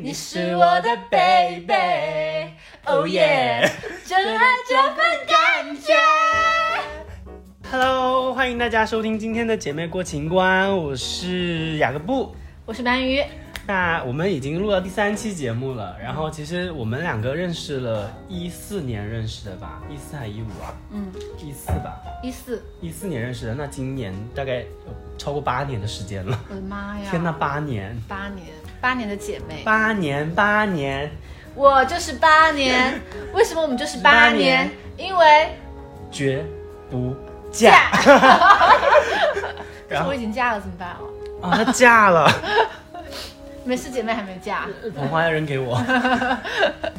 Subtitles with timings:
[0.00, 3.70] 你是我的 baby，Oh yeah，
[4.04, 4.96] 真爱这份
[5.28, 5.92] 感觉。
[7.70, 12.34] Hello，欢迎大家收听今天的姐妹过情关，我是雅各布。
[12.66, 13.22] 我是鳗鱼，
[13.64, 20.74] 那我们已经录到第三期节目了，然后其实我们两个认识了一四年认识的吧，一四还一五啊？
[20.90, 21.06] 嗯，
[21.38, 24.66] 一四吧，一四，一四年认识的，那今年大概有
[25.16, 26.36] 超过八年的时间了。
[26.50, 27.08] 我的妈呀！
[27.08, 28.48] 天呐，八年，八年，
[28.82, 31.08] 八年的姐妹，八年，八年，
[31.54, 33.00] 我就是八年。
[33.32, 35.08] 为什么我们就是八八年年？
[35.08, 35.56] 因为
[36.10, 36.44] 绝
[36.90, 37.14] 不
[37.52, 37.92] 嫁。
[39.88, 40.98] 然后我已经嫁了，怎么办啊？
[41.42, 42.28] 啊，她嫁了。
[43.64, 44.66] 没事，姐妹还没嫁。
[44.96, 45.80] 捧花要扔给我。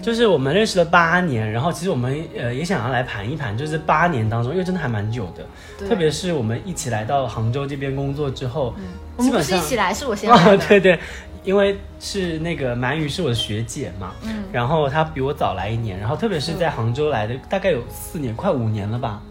[0.02, 8.74] 就是我们认识了八年，然后其实我们呃也想要来盘一盘，就是八年当中，因为真的还蛮久的，特别是我们一起来到杭州这边工作之后，
[9.18, 10.66] 我们不是一起来，是我先来哦，的。
[10.68, 10.98] 对对，
[11.44, 19.22] 因为是那个鳗鱼是我的学姐嘛，嗯然后她比我早来一年，然后特别是在杭州来的，大概有四年，快五年了吧。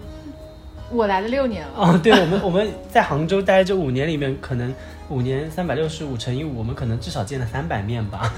[0.91, 1.73] 我来了六年了。
[1.77, 4.75] 哦，对，我们我们在杭州待这五年里面，可能
[5.09, 8.31] 五年三百六十五乘以五，我们可能至少见了三百面吧。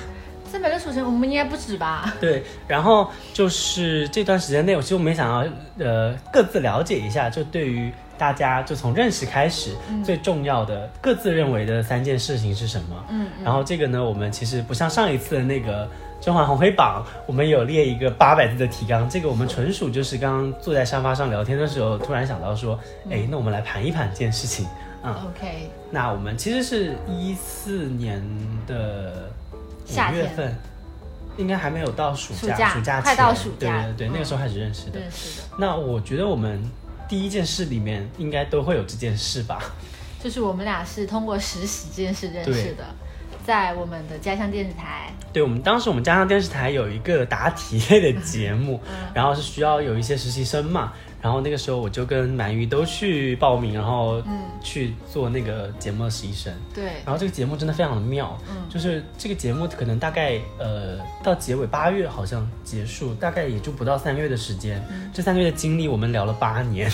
[0.46, 2.14] 三百六十天，我们应该不止吧？
[2.20, 5.50] 对，然后就是这段时间内，我其实我们也想要
[5.84, 13.04] 呃各自了解一下，就对于大家就从认识开始、最重要的各自认为的三件事情是什么。
[13.10, 15.88] 嗯然后这个呢，我们其实不像上一次的那个
[16.20, 22.78] 甄嬛红黑榜，我们有列一个八百字的提纲，这个我们纯属就是刚刚坐在沙发上聊天的时候，突然想到说，
[23.10, 24.66] 哎，那我们来盘一盘这件事情。
[25.02, 28.22] 嗯，OK，那我们其实是一四年
[28.66, 29.28] 的
[29.86, 30.56] 五月份，
[31.36, 33.82] 应该还没有到暑假，暑假快到暑假。
[33.82, 34.98] 对对对，嗯那个时候开始认识的。
[34.98, 36.58] 认识的，那我觉得我们
[37.14, 39.62] 第一件事里面应该都会有这件事吧？
[40.20, 42.84] 就是我们俩是通过实习这件事认识的，
[43.46, 45.12] 在我们的家乡电视台。
[45.32, 50.92] 对，我们当时我们家乡电视台有一个答题类的节目，嗯然后是需要有一些实习生嘛，
[51.24, 54.42] 然后那个时候我就跟鳗鱼都去报名，然后嗯。
[54.62, 56.50] 去做那个节目的实习生。
[56.74, 58.56] 对，然后这个节目真的非常的妙，嗯。
[58.70, 64.82] 就是这个节目可能大概呃到结尾八月好像结束，大概也就不到三个月的时间。
[64.90, 65.10] 嗯。
[65.12, 66.90] 这三个月的经历我们聊了八年，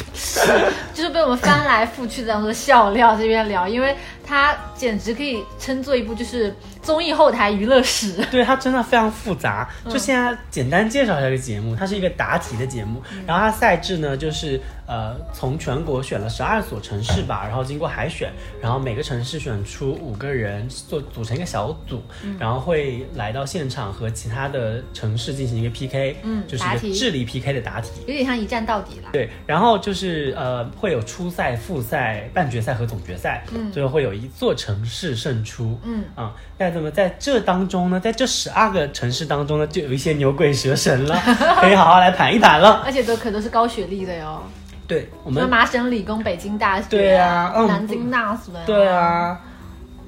[0.95, 3.97] 就是被我们翻来覆去的当做笑料这边聊，因为
[4.31, 8.13] 它简直可以称作一部就是综艺后台娱乐史。
[8.31, 9.69] 对它真的非常复杂。
[9.85, 27.91] 嗯就现在简单介绍一下这个节目，它是一个答题的节目，嗯然后它赛制呢就是呃从全国选了十二所城市吧，然后经过海选，然后每个城市选出五个人做组成一个小组，嗯然后会来到现场和其他的城市进行一个 PK，嗯就是一个智力 PK 的答题。
[28.01, 29.11] 有点像一站到底了。
[29.13, 41.17] 对，然后就是呃，会有初赛、复赛、半决赛和总决赛，嗯最后会有一座城市胜出，嗯啊、那怎么在这当中呢，在这十二个城市当中呢，就有一些牛鬼蛇神了，
[41.61, 42.83] 可以好好来盘一盘了。
[42.85, 44.43] 而且都可都是高学历的哟，
[44.91, 49.41] 对，我们，麻省理工、北京大学、对啊嗯南京大学、对，啊，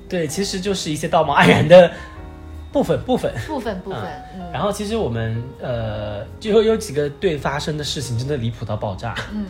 [0.09, 1.89] 对，其实就是一些道貌岸然的
[2.73, 3.33] 部分部分。
[3.47, 4.01] 部分部分，
[4.35, 9.15] 嗯然后其实我们呃，就有有几个队发生的事情真的离谱到爆炸。
[9.33, 9.47] 嗯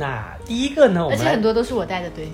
[0.00, 2.28] 那第一个呢，我而且们很多都是我带的队。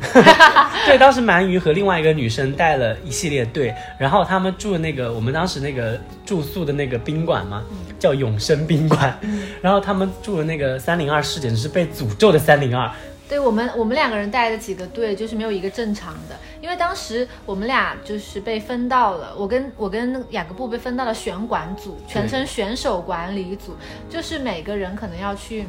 [0.84, 7.64] 对，当时鳗鱼和另外一个女生带了一系列队，然后他们住的那个我们当时那个住宿的那个宾馆嘛，
[7.98, 9.18] 叫永生宾馆，
[9.64, 12.86] 然后他们住的那个三零二室简直是被诅咒的三零二，
[13.26, 23.74] 对我们，我们两个人带的几个队就是没有一个正常的，因为当时我们俩就是被分到了，我跟我跟雅各布被分到了选管组，全称选手管理组，
[24.10, 25.64] 就是每个人可能要去。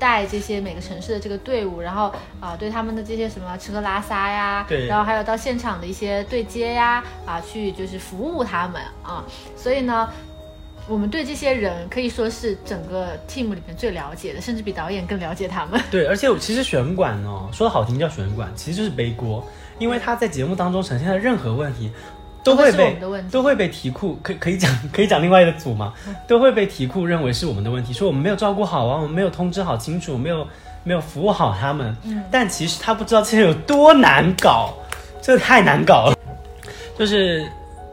[0.00, 9.24] 带这些每个城市的这个队伍，然后啊、对他们的这些什么吃喝拉撒呀，对然后还有到现场的一些对接呀，啊，去就是服务他们啊，
[9.56, 10.08] 所以呢，
[10.88, 15.80] 我们对这些人可以说是整个 team 里面最了解的，甚至比导演更了解他们。
[15.90, 19.46] 对，而且我其实选管哦，说的好听叫选管，其实就是背锅，
[19.78, 21.90] 因为他在节目当中呈现的任何问题。
[22.44, 22.96] 都会被
[23.30, 25.92] 都会被题库可可以讲可以讲另外一个组吗？
[26.26, 30.46] 都会被题库认为是我们的问题，说我们没有照顾好啊，我们没有通知好清楚，没有
[30.82, 31.94] 没有服务好他们。
[32.04, 34.72] 嗯但其实他不知道这些有多难搞，
[35.20, 36.16] 这太难搞了，
[36.96, 37.46] 就是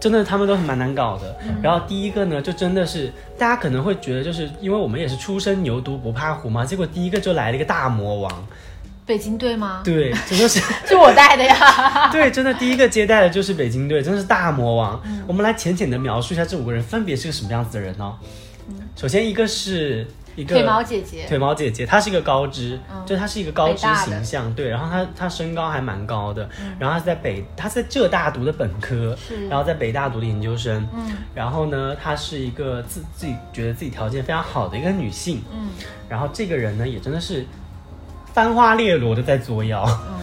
[0.05, 1.35] 真的他们都很蛮难搞的。
[1.47, 8.47] 嗯然后第一个呢，就真的是大家可能会觉得，就是因为我们也是初生牛犊不怕虎嘛，结果第一个就来了一个大魔王，
[9.03, 9.81] 北京队吗？
[9.83, 10.59] 对，真的是。
[10.85, 12.09] 是我带的呀。
[12.13, 15.01] 对，真的第一个接待的就是北京队，真的是大魔王。
[15.25, 18.13] 我们来浅浅的描述一下这五个人分别是个什么样子的人呢、
[18.95, 20.05] 首先一个是
[20.35, 23.05] 一个腿毛姐姐，腿毛姐姐，她是一个高知，嗯。
[23.05, 29.47] 就她是一个高知形象，对，然后她她身高还蛮高的，然后她是在北，她在浙大读的本科，是。
[29.47, 31.11] 然后在北大读的研究生，嗯。
[31.33, 35.69] 然后呢，她是一个自自己觉得自己条件非常好的一个女性，嗯。
[36.09, 37.45] 然后这个人呢也真的是
[38.33, 40.19] 翻花裂罗的在作妖，嗯。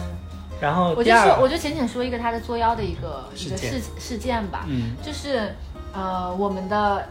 [0.61, 4.95] 然后我就说，我就浅浅说一个她的作妖的一个一个事件事事件吧，嗯。
[5.03, 5.53] 就是
[5.93, 7.07] 呃我们的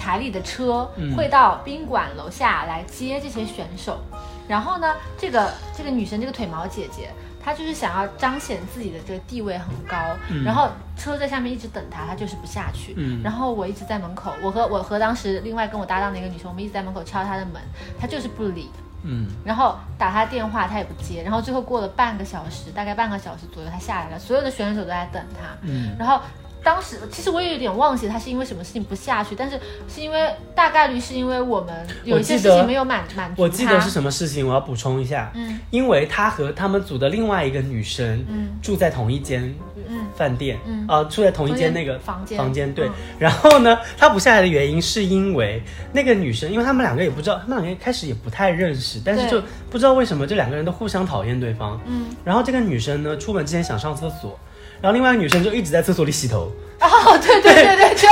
[0.00, 4.00] 台里的车会到宾馆楼下来接这些选手，
[4.48, 7.10] 然后呢，这个这个女生这个腿毛姐姐。
[7.42, 9.96] 她就是想要彰显自己的这个地位很高，
[10.44, 12.92] 然后车在下面一直等她，她就是不下去。
[12.98, 17.54] 嗯然后我一直在门口，我和我和当时另外跟我搭档的一个女生，我们一直在门口敲她的门，
[17.98, 18.68] 她就是不理。
[19.04, 21.22] 嗯然后打他电话，他也不接。
[21.22, 25.56] 然后最后过了半个小时，大概半个小时左右，他下来了，所有的选手都在等他。
[25.62, 26.20] 嗯然后
[26.62, 29.58] 当时其实我也有点忘记他是因为什么事情不下去，但是
[29.88, 33.42] 是因为大概率是因为我们有一些事情没有满满足他。
[33.42, 38.48] 我记得是什么事情，我要补充一下，嗯因为他和他们组的另外一个女生嗯。
[38.60, 39.54] 住在同一间
[39.88, 40.06] 嗯。
[40.14, 42.36] 饭店，嗯呃，住在同一间那个房间。
[42.36, 42.86] 房间对。
[42.88, 42.92] 嗯。
[43.18, 45.62] 然后呢，他不下来的原因是因为
[45.92, 51.80] 那个女生，因为他们两个也不知道，他们两个一开始也不太认识，但是就不知道为什么这两个人都互相讨厌对方。
[51.86, 54.38] 嗯，然后这个女生呢，出门之前想上厕所，
[54.80, 56.50] 然后另外一个女生就一直在厕所里洗头。
[56.80, 58.10] 哦，对对对对对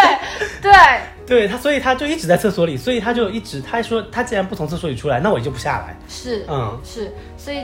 [0.61, 0.73] 对，
[1.27, 5.97] 对 她，所以她就一直在厕所里，所以她就一直，她说她既然不从厕所里出来，那我就不下来。
[6.07, 7.63] 是嗯是，所以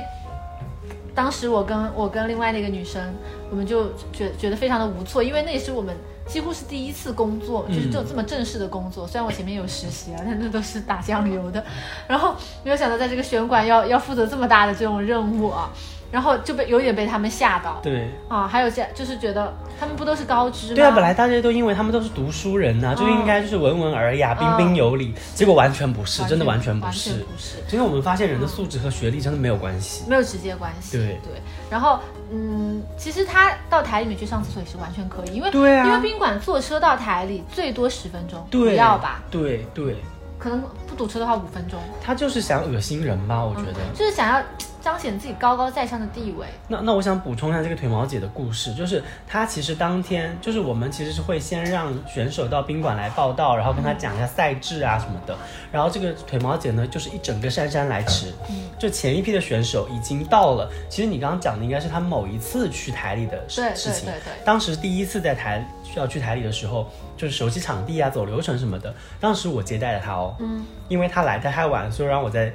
[1.15, 3.15] 当时我跟我跟另外那个女生，
[3.51, 5.95] 我们就觉觉得非常的无措，因为那也是我们
[6.27, 9.07] 几乎是第一次工作，就是这种这么正式的工作。
[9.07, 11.63] 虽然我前面有实习啊，但那都是打酱油的。
[12.09, 15.71] 然后没有想到在这个选馆要要负责这么大的这种任务啊，
[16.15, 18.09] 然后就被有点被他们吓到对。
[18.29, 18.47] 啊。
[18.47, 20.75] 还有些就是觉得他们不都是高知吗？
[20.77, 27.19] 对啊，本来大家都因为他们都是读书人呐、就应该就是文文尔雅、彬彬有礼，结果完全不是，真的完全不完是全。
[27.19, 27.57] 不是。
[27.73, 30.05] 因为我们发现人的素质和学历真的没有关系。
[30.09, 30.97] 没有直接关系。
[30.97, 31.99] 对对然后
[32.33, 39.21] 嗯，其实他到台里面去上厕所也是完全可以，因为对啊因为宾馆坐车到台里最多十分钟，对，不要吧？
[39.31, 39.97] 对对，
[40.39, 43.81] 可能不堵车的话五分钟，他就是想恶心人吧，我觉得。
[43.95, 44.43] 就是想要
[44.85, 46.47] 彰显自己高高在上的地位。
[46.69, 55.35] 那那我想补充一下这个腿毛姐的故事，就是她其实当天就是我们其实是会先让选手到宾馆来报道，然后跟他讲一下赛制啊什么的。
[55.73, 58.35] 然后这个腿毛姐呢，就是一整个姗姗来迟，
[58.79, 60.71] 就前一批的选手已经到了。
[60.91, 64.33] 其实你刚刚讲的应该是她某一次去台里的事事情对对对。
[64.45, 66.87] 当时第一次在台需要去台里的时候，
[67.17, 68.95] 就是熟悉场地啊、走流程什么的。
[69.19, 72.53] 当时我接待了她哦，嗯，因为她来的太晚，所以让我在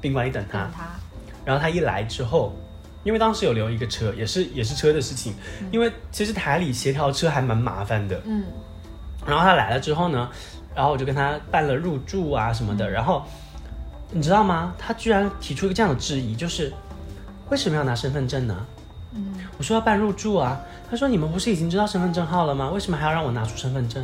[0.00, 0.70] 宾馆里等她
[1.46, 2.54] 然后他一来之后，
[3.04, 5.32] 因为当时有留一个车，也是也是车的事情，
[5.70, 8.20] 因为其实台里协调车还蛮麻烦的。
[8.26, 8.44] 嗯
[9.26, 10.28] 然后他来了之后呢，
[10.74, 13.24] 然后我就跟他办了入住啊什么的，然后
[14.12, 14.72] 你知道吗？
[14.78, 16.72] 他居然提出一个这样的质疑，就是
[17.48, 18.66] 为什么要拿身份证呢？
[19.14, 22.70] 嗯，我说要办入住啊，他说你们不是已经知道身份证号了吗？
[22.70, 24.00] 为什么还要让我拿出身份证？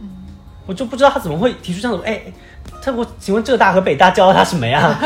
[0.00, 0.08] 嗯
[0.66, 2.20] 我就不知道他怎么会提出这样的，哎，
[2.82, 4.98] 他我请问浙大和北大教了他什么呀？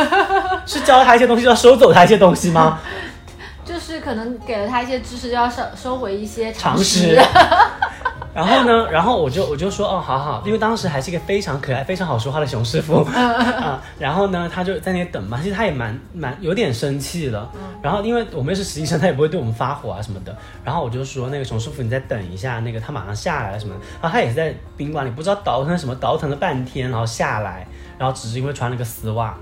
[0.71, 2.79] 是教了他一些东西，就要收走他一些东西吗？
[3.65, 7.23] 就是可能给了他一些知识，就要收收回一些常识识。
[8.33, 13.83] 然后呢，然后我就我就说哦，好好，因为当时还是一个非常可爱、非常好说话的熊师傅 啊。
[13.99, 17.49] 然后呢，他就在那里等嘛，其实他也蛮蛮有点生气的。
[17.83, 20.35] 然后因为我们又是实习生，他也不会对我们发火啊什么的。
[20.65, 23.81] 然后我就说那个熊师傅，你再等一下，那个他马上下来了什么的。
[24.01, 27.67] 然后他也是在宾馆里不知道倒腾什么，倒腾了半天，然后下来，
[27.99, 29.37] 然后只是因为穿了个丝袜，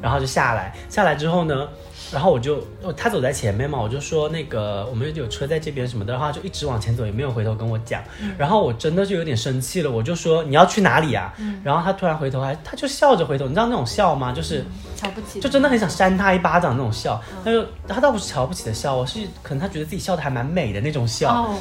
[0.00, 0.74] 然后就下来。
[0.88, 1.68] 下来之后呢，
[2.12, 8.02] 然后我就哦他走在前面嘛，我就说那个我们有车在这边什么的，然后他就一直往前走，也没有回头跟我讲。
[8.36, 11.32] 然后我真的就有点生气了，我就说你要去哪里啊？
[11.62, 14.32] 然后他突然回头还他就笑着回头，你知道那种笑吗？
[14.32, 14.64] 就是。
[14.98, 21.54] 瞧不起，就真的很想扇他一巴掌那种笑，他就他倒不是瞧不起的笑，我是可能他觉得自己笑的还蛮美的那种笑，哦，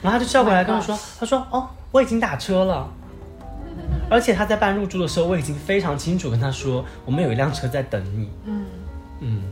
[0.00, 2.88] 然后他就笑过来跟我 Oh 说，他说哦我已经打车了，
[4.10, 8.64] 而且他在办入住的时候我已经非常清楚跟他说我们有一辆车在等你，嗯。
[9.20, 9.42] 嗯，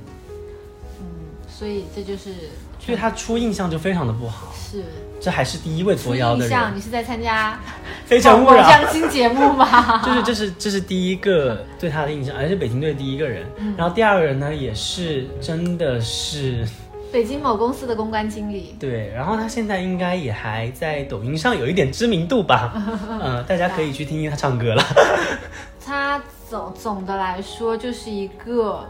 [1.00, 1.06] 嗯，
[1.48, 2.34] 所以这就是
[2.78, 4.84] 所以他初印象就非常的不好，是。
[5.20, 6.76] 这还是第一位初作妖的印象。
[6.76, 7.58] 你是在参加
[8.04, 8.62] 非诚勿某扰。
[8.68, 10.02] 相亲节目吗？
[10.04, 13.74] 就是这是这是第一个对他的印象，而且北京队第一个人，嗯。
[13.78, 16.66] 然后第二个人呢也是真的是
[17.14, 18.74] 北京某公司的公关经理。
[18.80, 22.72] 对，然后他现在应该也还在抖音上有一点知名度吧，
[23.08, 24.82] 嗯、 大家可以去听听他唱歌了。
[25.86, 28.84] 他总总的来说就是一个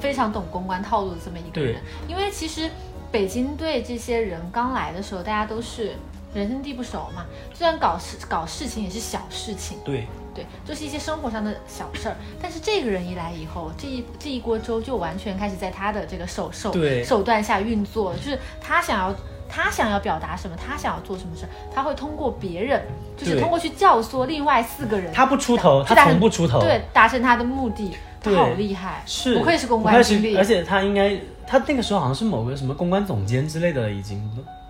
[0.00, 2.70] 非常懂公关套路的这么一个人，因为其实
[3.12, 5.92] 北京队这些人刚来的时候，大家都是
[6.32, 12.16] 人生地不熟嘛，虽然搞事搞事情也是小事情，对，对，就是一些生活上的小事儿。
[12.40, 19.14] 但是这个人一来以后，这一这一锅粥就完全开始在他的这个手手对手段下运作，就是他想要
[19.48, 22.82] 他想要表达什么，他想要做什么事儿，他会通过别人，
[23.16, 27.96] 就是通过去教唆另外四个人，他不出头，他从不出头，对，达成他的目的。
[28.22, 34.20] 他好厉害，是不愧是公关经理，而且他应该，他那个时候好像是某个什么公关总监之类的，已经，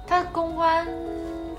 [0.06, 0.86] 他公关。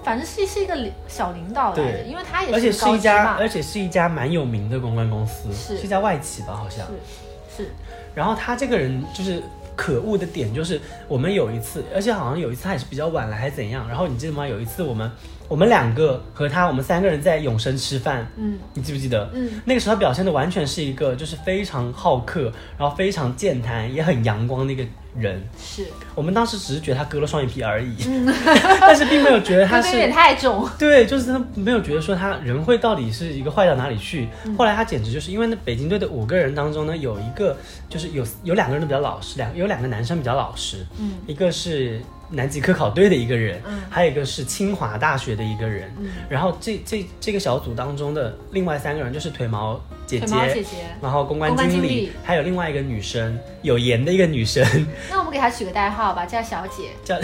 [0.03, 6.85] 反正是是一个领小领导来的，对因为他也是而且是一家，嘛，而且是一家蛮有名的公关公司，是一家外企吧，好像。
[6.87, 7.71] 是是
[8.15, 9.41] 然后他这个人就是
[9.75, 13.87] 可恶的点，就是我们有一次，而且好像有一次他也是比较晚了还是怎样。
[13.87, 14.47] 然后你记得吗？
[14.47, 15.09] 有一次我们
[15.47, 19.29] 我们两个和他，我们三个人在永生吃饭，嗯你记不记得？
[19.33, 24.83] 嗯，那个时候他表现的完全是一个就是非常好客，然后非常健谈，也很阳光的一个
[25.17, 25.41] 人。
[25.57, 27.95] 是，我们当时只是觉得他割了双眼皮而已，
[28.79, 30.15] 但是并没有觉得他会不会有点是。
[30.15, 30.69] 太重？
[30.77, 34.27] 对，就是他没有觉得说他人会到底是一个坏到哪里去。
[34.45, 37.57] 嗯后来他简直就是因为那北京队的五个人当中呢，有一个
[37.89, 45.91] 就是有有两个人都比较老实，两有两个男生比较老实，嗯一个是南极科考队的一个人，嗯还有一个是清华大学的一个人。
[45.99, 49.79] 嗯然后这这这个小组当中的另外三个人就是腿毛
[50.19, 50.69] 姐腿姐，毛姐姐。
[51.01, 54.63] 然后公关经理，还有另外一个女生，有颜的一个女生，
[55.09, 56.89] 那我们给她取个代号吧，叫小姐。
[57.03, 57.17] 叫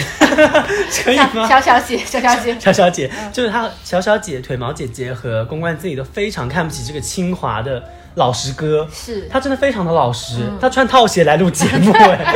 [1.03, 1.47] 可以吗？
[1.47, 2.57] 小小姐，小小姐。
[2.59, 7.83] 小小姐，嗯就是她小小姐、腿毛姐姐和公关经理都非常看不起这个清华的
[8.15, 12.35] 老实哥，是，他真的非常的老实，嗯他穿套鞋来录节目，哎，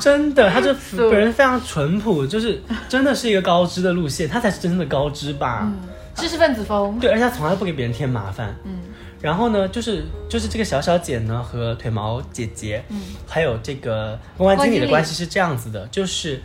[0.00, 5.62] 真的，他这本人非常淳朴，就是真的是一个高知的路线，他才是真正的高知吧？
[5.62, 6.98] 嗯，知识分子风。
[7.00, 8.54] 对，而且他从来不给别人添麻烦。
[8.64, 8.78] 嗯
[9.20, 16.42] 然后呢，就是就是这个小小姐呢和腿毛姐姐，嗯还有这个公关经理的关系是这样子的，就是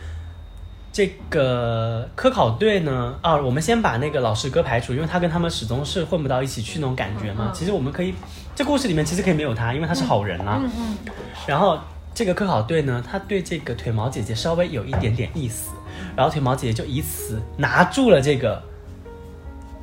[0.90, 7.48] 这个科考队呢，啊，我们先把那个老师哥排除，因为他跟他们始终是混不到一起去那种感觉嘛。
[7.48, 8.14] 嗯嗯其实我们可以，
[8.56, 10.58] 这故事里面其实可以没有他，因为他是好人啦。
[10.62, 11.12] 嗯嗯，
[11.46, 11.78] 然后
[12.14, 15.68] 这个科考队呢，他对这个腿毛姐姐稍微有一点点意思，
[16.16, 18.62] 然后腿毛姐姐就以此拿住了这个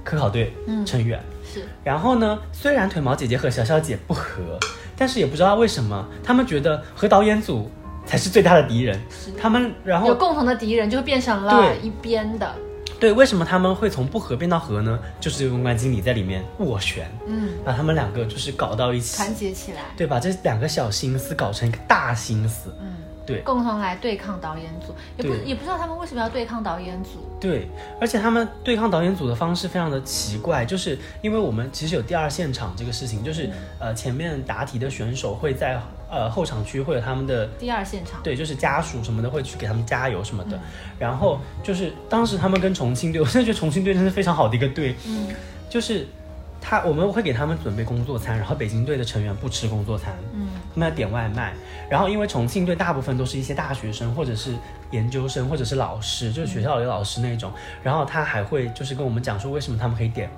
[0.08, 1.22] 科考队嗯成员。
[1.54, 4.58] 是然后呢，虽然腿毛姐姐和小小姐不和，
[4.96, 7.70] 但是也不知道为什么，他们觉得和导演组
[8.06, 9.00] 才是最大的敌人。
[9.10, 9.32] 是。
[9.40, 12.56] 他们然后有共同的敌人，就会变成了对一边的。
[13.00, 14.98] 对，为什么他们会从不和变到和呢？
[15.20, 19.82] 就是这个公关经理在里面斡旋，嗯，把他们两个就是搞到一起，团结起来。
[19.96, 22.74] 对，把这两个小心思搞成一个大心思。
[22.82, 22.97] 嗯，
[23.28, 23.42] 对。
[23.42, 27.28] 共同来对抗导演组，也不也不知道他们为什么要对抗导演组。
[27.40, 27.68] 对，
[28.02, 35.80] 而且他们对抗导演组的方式非常的奇怪，就是因为我们其实有第二现场这个事情，就是、呃前面答题的选手会在
[36.10, 40.60] 呃后场区会有他们的第二现场，对，就是家属什么的会去给他们加油什么的。
[40.98, 45.28] 然后就是当时他们跟重庆队，我现在觉得重庆队真是非常好的一个队，嗯。
[45.70, 46.08] 就是
[46.62, 51.54] 他我们会给他们准备工作餐，然后北京队的成员不吃工作餐，嗯他们要点外卖。
[51.90, 54.54] 然后因为重庆队大部分都是一些大学生或者是
[54.92, 57.52] 研究生或者是老师，就是学校里的老师那种。
[57.82, 60.30] 然后他还会就是跟我们讲说为什么他们可以点，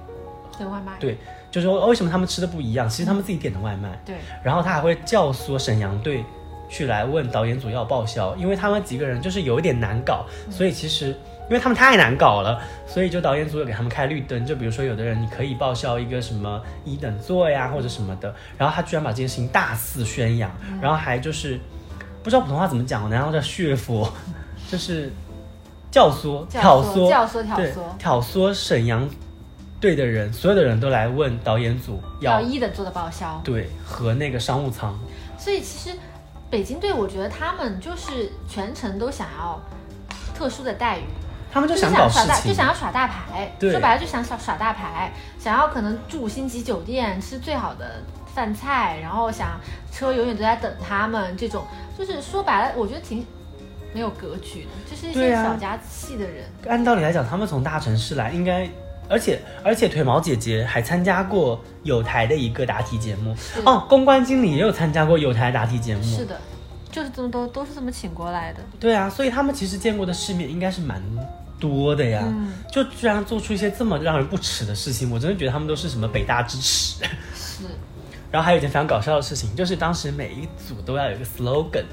[0.58, 0.94] 点外卖。
[1.00, 1.18] 对，
[1.50, 4.00] 就是说、哦为什么他们吃的不一样，其实他们自己点的外卖。
[4.06, 6.24] 对，然后他还会教唆沈阳队
[6.70, 11.18] 去来问导演组要报销，因为他们几个人就是有一点难搞，所以其实
[11.50, 21.60] 因为他们太难搞了，所以就导演组有给他们开绿灯，就比如说有的人你可以报销一个什么一等座呀或者什么的，然后他居然把这件事情大肆宣扬，然后还就是
[22.22, 24.08] 不知道普通话怎么讲，然后叫血佛，
[24.70, 25.12] 就是
[25.89, 29.10] 教唆、挑教唆、教唆挑对唆，挑唆沈阳
[29.82, 33.41] 队的人，所有的人都来问导演组要要一等座的报销。
[33.44, 34.96] 对和那个商务舱。
[35.38, 35.98] 所以其实
[36.50, 39.60] 北京队，我觉得他们就是全程都想要
[40.36, 41.03] 特殊的待遇，
[41.51, 43.51] 他们就就是想搞事耍大，就，想要耍大牌。
[43.60, 43.72] 对。
[43.72, 48.01] 说白了就想耍耍大牌，想要可能住五星级酒店，吃最好的
[48.34, 49.60] 饭菜，然后想
[49.91, 51.65] 车永远都在等他们，这种
[51.98, 53.25] 就是说白了，我觉得挺
[53.94, 56.46] 没有格局的，就是一些小家子气的人。
[56.68, 58.70] 按道理来讲，他们从大城市来，应该，
[59.10, 63.36] 而且而且腿毛姐姐还参加过有台的一个答题节目。
[63.65, 66.39] 哦，公关经理也有参加过有台答题节目，是的，
[66.91, 68.60] 就是这么多都是这么请过来的。
[68.79, 71.01] 对啊，所以他们其实见过的世面应该是蛮
[71.60, 72.22] 多的呀。
[72.25, 77.03] 嗯就居然做出一些这么让人不齿的事情，我真的觉得他们都是什么北大之耻。
[77.34, 77.63] 是，
[78.31, 81.86] 然后还有一件非常搞笑的事情，就是当时每一组都要有一个 slogan，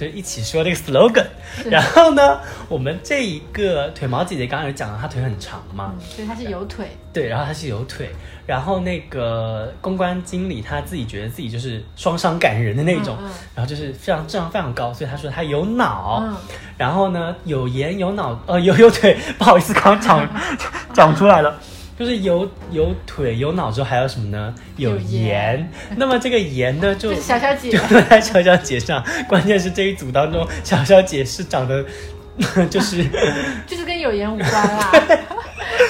[0.00, 1.26] 就是一起说这个 slogan。
[1.68, 2.40] 然后呢，
[2.70, 8.08] 我们这一个腿毛姐姐刚刚有讲了，她腿很长嘛，嗯，所以她是有腿，对，然后她是有腿，
[8.46, 13.30] 然后那个公关经理他自己觉得自己就是双商感人的那种，嗯嗯。
[13.56, 16.34] 然后就是非常智商非常高，所以他说他有脑，嗯。
[16.78, 20.28] 然后呢有颜有脑，呃有有腿，不好意思，刚刚讲
[20.94, 21.58] 讲出来了。
[22.00, 24.54] 就是有有腿有脑之后还有什么呢？
[24.78, 25.70] 有有颜颜。
[25.98, 29.04] 那么这个颜呢，就就是小小姐就落在小小姐上。
[29.28, 31.84] 关键是这一组当中，小小姐是长得
[32.70, 33.04] 就是
[33.68, 34.90] 就是跟有颜无关啦。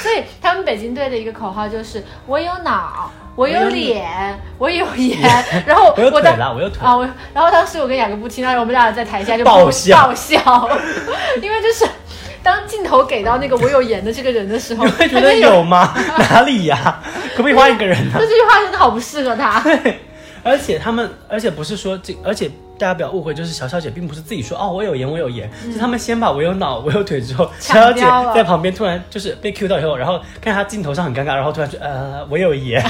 [0.02, 5.21] 所以他们北京队的一个口号就是“我有脑，我有脸，我有颜”。
[5.64, 6.85] 然后我有腿当啦，我有腿。
[6.85, 10.69] 啊，我然后当时我跟雅各布听到，我们俩在台下就爆笑爆笑，
[11.40, 11.87] 因为就是
[12.43, 15.95] 当镜头给到那个我有颜的这个人的时候， 你会觉得有吗？
[16.19, 17.01] 哪里呀、
[17.37, 19.61] 可不可以换一个人呢、就这句话真的好不适合他。
[19.63, 20.01] 对，
[20.43, 28.01] 而且他们，而且不是说这，而且大家不要误会，就是小小姐并不是自己说哦，我有颜，我有颜，是他们先把我有脑，我有腿之后，小小姐
[28.35, 32.83] 在旁边突然就是被 Q 到以后，然后看她镜头上很尴尬，然后突然说呃，我有颜，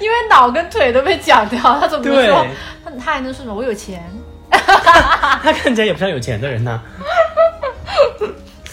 [0.00, 2.46] 因为脑跟腿都被讲掉，他怎么说？
[2.84, 3.54] 他他还能说什么？
[3.54, 4.02] 我有钱。
[4.50, 6.80] 她看起来也不像有钱的人呐、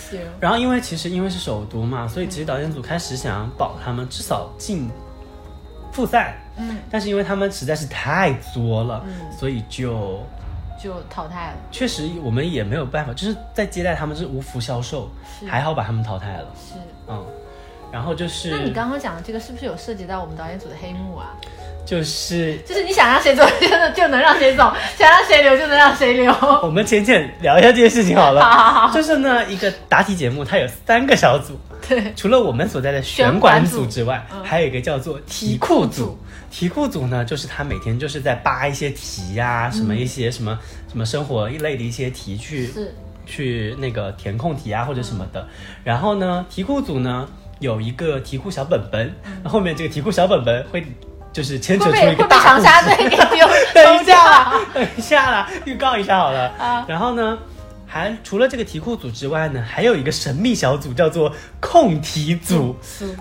[0.10, 4.90] 行，然后因为其实因为是首都嘛，所以其实导演组开始想保他们至少进
[5.92, 9.14] 复赛，嗯，但是因为他们实在是太作了，嗯。
[9.38, 10.22] 所以就
[10.82, 11.58] 就淘汰了。
[11.72, 15.48] 确实我们也没有办法，就是在接待他们是无福消受，是。
[15.48, 16.76] 还好把他们淘汰了，是。
[17.08, 17.26] 嗯，
[17.92, 21.36] 然后就是那你刚刚讲的这个是不是有涉及到我们导演组的黑幕啊？
[21.86, 26.34] 就是就是你想让谁走，就能就能让谁走； 想让谁留，就能让谁留。
[26.62, 28.42] 我们浅浅聊一下这件事情好了。
[28.42, 36.18] 好好好就是呢，一个答题节目它有三个小组，对，除了我们所在的选管组之外，还有一个叫做题库组题库组。
[36.54, 42.72] 题库组呢，就是他每天就是在扒一些题呀、什么一些什么什么生活一类的一些题去
[43.26, 45.48] 去那个填空题啊或者什么的。
[45.84, 47.28] 然后呢，题库组呢
[47.60, 49.12] 有一个题库小本本，
[49.44, 50.86] 那后面这个题库小本本会
[51.34, 54.54] 就是牵扯出一个大被长沙队给丢 等一下啊！
[54.54, 56.48] 啦，等一下啦，预告一下好了。
[56.60, 57.38] 啊然后呢，
[57.88, 62.78] 还除了这个题库组之外呢，还有一个神秘小组叫做控题组。
[62.84, 63.16] 是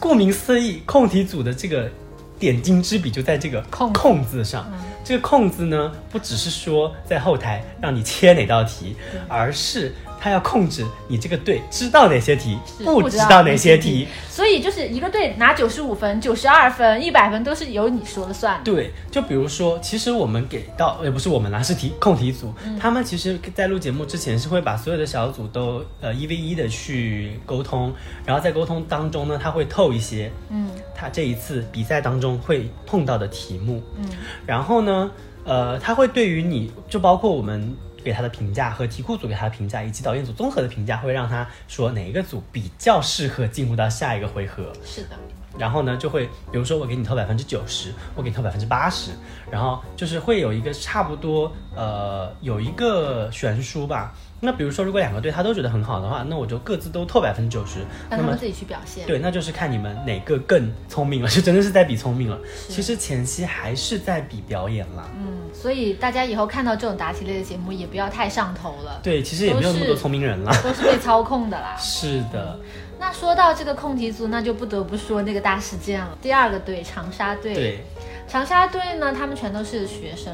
[0.00, 1.90] 顾名思义，控题组的这个
[2.38, 4.66] 点睛之笔就在这个控控字上。
[4.72, 8.94] 嗯这个控字呢，不只是说在后台让你切哪道题，
[9.26, 14.06] 而是它要控制你这个队知道哪些题，不知道哪些题。
[14.28, 18.64] 所以就是一个队拿九十五分、九十二分、一百分都是由你说了算的。
[18.64, 22.78] 对，就比如说，其实我们给到，也不是我们啦，是题控题组，嗯。
[22.78, 27.92] 他们其实，在录节目之前是会把所有的小组都呃一 v 一的去沟通，
[28.24, 30.70] 然后在沟通当中呢，他会透一些嗯。
[30.94, 34.04] 他这一次比赛当中会碰到的题目，嗯。
[34.46, 35.10] 然后呢，
[35.44, 37.76] 呃，他会对于你就包括我们
[38.08, 44.72] 给他的评价和题库组给他的评价，以及导演组综合的评价，会让他说哪一个组比较适合进入到下一个回合。
[44.82, 45.16] 是的，
[45.58, 49.10] 然后呢，就会比如说我给你投百分之九十，我给你投百分之八十，
[49.50, 54.14] 然后就是会有一个差不多呃有一个悬殊吧。
[54.40, 59.06] 那比如说如果两个队他都觉得很好的话，那我就各自都透百分之九十，让他们自己去表现。
[59.06, 62.38] 对，那就是看你们哪个更聪明了，就真的是在比聪明了。
[62.68, 65.08] 其实前期还是在比表演啦。
[65.16, 70.52] 嗯，所以大家以后看到这种答题类的节目，也不要太上头了，对，其实也没有那么多聪明人啦。
[70.62, 71.74] 都是被操控的啦。
[71.80, 72.58] 是的，
[73.00, 76.16] 那说到这个控题组，那就不得不说那个大事件了。
[76.22, 77.84] 第二个队长沙队，对，
[78.28, 80.32] 长沙队呢，他们全都是学生，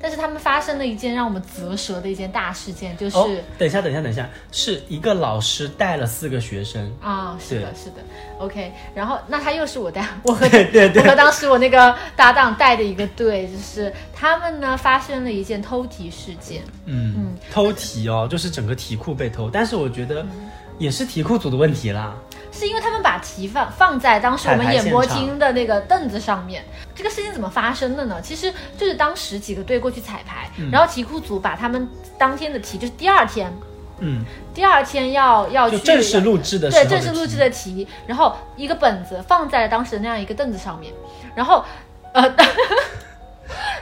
[0.00, 6.92] 但是他们发生了一件让我们啧舌的一件大事件，就是、哦，等一下，等一下，等一下，是一个老师带了四个学生。
[7.00, 7.96] 啊，是的，是的
[8.38, 8.72] ，OK。
[8.94, 16.62] 然后那他又是我带，我和对对对我和当时我那个搭档带的一个队，就是他们呢发生了一件偷题事件。
[16.84, 20.24] 嗯嗯，偷题哦，就是整个题库被偷，但是我觉得
[20.78, 22.14] 也是题库组的问题啦。
[22.58, 26.64] 是因为他们把题放放在当时我们演播厅的那个凳子上面。
[26.94, 28.20] 这个事情怎么发生的呢？
[28.20, 33.52] 其实就是当时几个队过去彩排，嗯然后题库组把他们当天的题，就是第二天，
[34.00, 40.92] 嗯，第二天要要去就正式录制的对正式录制的题，然后一个本子放在了当时的那样一个凳子上面，
[41.36, 41.64] 然后
[42.12, 42.34] 呃。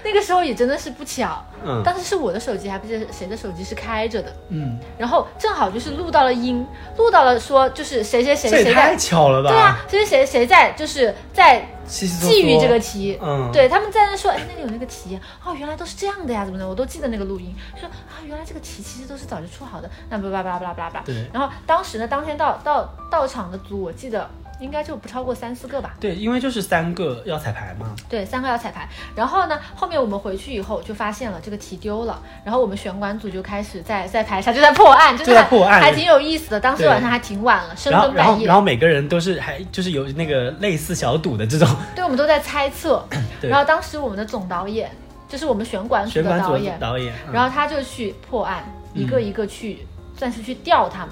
[0.07, 6.65] 那个时候也真的是不巧，嗯当时是我的手机，还不是谁的手机是开着的，嗯，然后正好就是录到了音，
[6.97, 9.51] 录到了说就是谁谁谁谁这也太在，巧了吧？
[9.51, 16.69] 对啊，谁谁谁谁在就是在觊觎这个题，嗯，对，他们在那说，哎，那里有那个题，哦，原来都是这样的呀，怎么的？
[16.69, 21.05] 我都记得那个录音，说啊，原来这个题其实都是早就出好的，那巴拉巴拉巴拉巴拉巴拉。
[21.05, 25.95] 对然后当时呢，当天到到到场的组，我记得应该就不超过三四个吧。
[26.01, 27.95] 对，因为就是三个要彩排嘛。
[28.09, 28.89] 对，三个要彩排。
[29.15, 36.61] 然后呢，后面我们回去以后就发现了这个题丢了，然后我们选管组就开始在在排查，就在破案，就在破案还挺有意思的。
[36.61, 43.05] 当时晚上还挺晚了，深然后，然后，更半夜然，后每个人都是还就是有那个类似小赌的这种对，我们都在猜测。
[43.41, 44.91] 对然后当时我们的总导演
[45.29, 48.65] 就是我们选管组选管组的的导演，导演，嗯然后他就去破案，
[48.95, 51.11] 一个一个去，算是去调他们。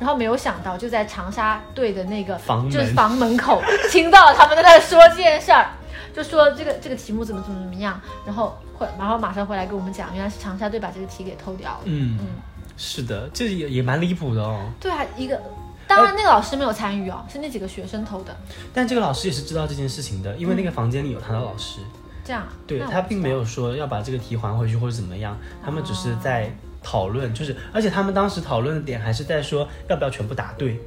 [0.00, 5.70] 然后没有想到，就在长沙队的那个房就是房门口， 听到了他们在那说这件事儿，
[6.12, 11.80] 就说这个这个题目怎么怎么怎么样，然后会然后马上回来跟我们讲，原来是长沙队把这个题给偷掉了。
[11.84, 12.26] 嗯，嗯，
[12.76, 14.58] 是的，这也也蛮离谱的哦。
[14.80, 15.40] 对啊，一个
[15.86, 18.34] 当然那个老师没有参与哦，是那几个学生偷的。
[18.72, 21.80] 但这个老师也是知道这件事情的，因为那个房间里有他的老师，
[22.24, 26.50] 这样啊，对他并没有说要把这个题还回去或者怎么样，他们只是在
[26.82, 30.80] 讨论，就是而且他们当时讨论的点还是在说要不要全部答对。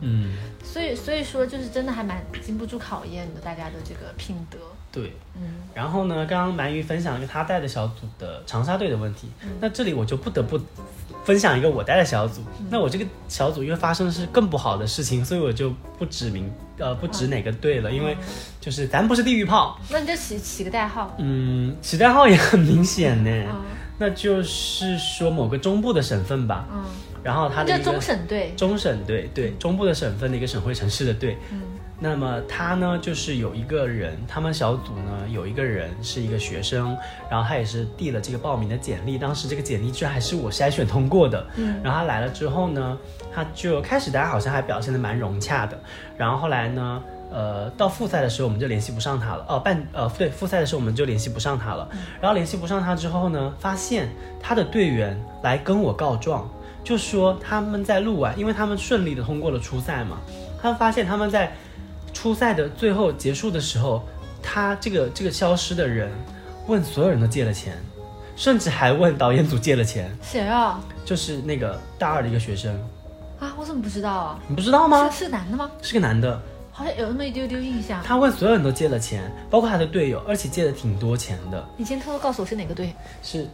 [0.00, 4.58] 嗯，所以所以说就是真的还蛮经不住考验的，大家的这个品德。
[4.92, 5.12] 对。
[5.36, 9.28] 嗯，然后呢，刚刚鳗鱼分享了一个他带的小组的长沙队的问题，
[9.60, 10.58] 那这里我就不得不
[11.24, 12.42] 分享一个我带的小组。
[12.70, 18.16] 那我这个小组因为发生的是更不好的事情，所以我就不指名呃不指哪个队了，因为
[18.60, 19.78] 就是咱不是地狱炮。
[19.90, 21.14] 那你就起起个代号。
[21.18, 23.64] 嗯，起代号也很明显呢，嗯
[23.98, 26.66] 那就是说某个中部的省份吧。
[26.72, 26.84] 嗯，
[27.22, 28.54] 然后它的一个中省队。
[28.56, 31.36] 中省队，对中部的省份的一个省会城市的队。
[31.52, 31.60] 嗯
[32.00, 36.96] 那么他呢，就是有一个人，他们小组呢有一个人是一个学生，
[37.28, 41.44] 然后他也是递了这个报名的简历，当时这个简历居然还是我筛选通过的。
[41.56, 42.96] 嗯然后他来了之后呢，
[43.34, 45.76] 他就开始大家好像还表现的蛮融洽的，
[46.16, 47.02] 然后后来呢。
[47.30, 49.44] 呃，到复赛的时候我们就联系不上他了。
[49.48, 51.88] 哦，半呃对，复赛的时候我们就联系不上他了。
[52.20, 54.08] 然后联系不上他之后呢，发现
[54.42, 56.48] 他的队员来跟我告状，
[56.82, 60.18] 就说他们在录完，因为他们顺利的通过了初赛嘛，
[60.60, 61.52] 他们发现他们在
[62.12, 64.02] 初赛的最后结束的时候，
[64.42, 66.10] 他这个这个消失的人
[66.66, 67.76] 问所有人都借了钱，
[68.34, 70.80] 甚至还问导演组借了钱，谁啊？
[71.04, 72.74] 就是那个大二的一个学生，
[73.38, 74.38] 啊，我怎么不知道啊？
[74.48, 75.08] 你不知道吗？
[75.10, 75.70] 是是男的吗？
[75.80, 76.40] 是个男的，
[76.78, 78.00] 好像有那么一丢丢印象。
[78.04, 82.94] 他问所有人都借了钱，包括他的队友，而且借了挺多钱的，你先偷偷告诉我是哪个队？
[83.20, 83.48] 是。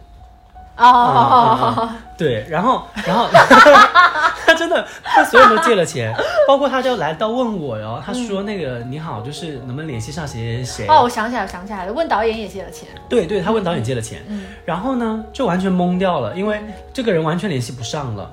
[0.77, 1.89] 哦。
[2.15, 3.27] 对，然后，然后
[4.45, 6.13] 他真的，他所有人都借了钱，
[6.47, 10.87] 包括他就来到问我哟，他说那个你好，就是能不能联系上谁谁谁？
[10.87, 12.87] 哦，我想起来了，想起来了，问导演也借了钱。
[13.09, 14.43] 对对，他问导演借了钱，嗯。
[14.65, 16.61] 然后呢就完全懵掉了，因为
[16.93, 18.29] 这个人完全联系不上了，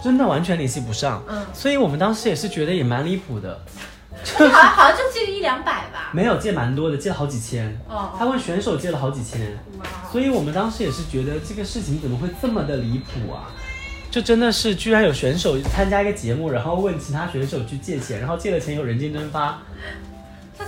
[0.00, 3.58] 真的完全联系不上，嗯，所以我们当时也是觉得也蛮离谱的，
[4.36, 6.10] 好像好像就借个一两百吧。
[6.14, 9.40] 没有借蛮多的，借了好几千，哦他问选手借了好几千，
[10.10, 13.46] 所以我们当时也是觉得这个事情怎么会这么的离谱啊？
[14.10, 19.62] 就真的是居然有选手参加一个节目，然后问其他选手去借钱，然后借了钱有人间蒸发，
[20.58, 20.64] 他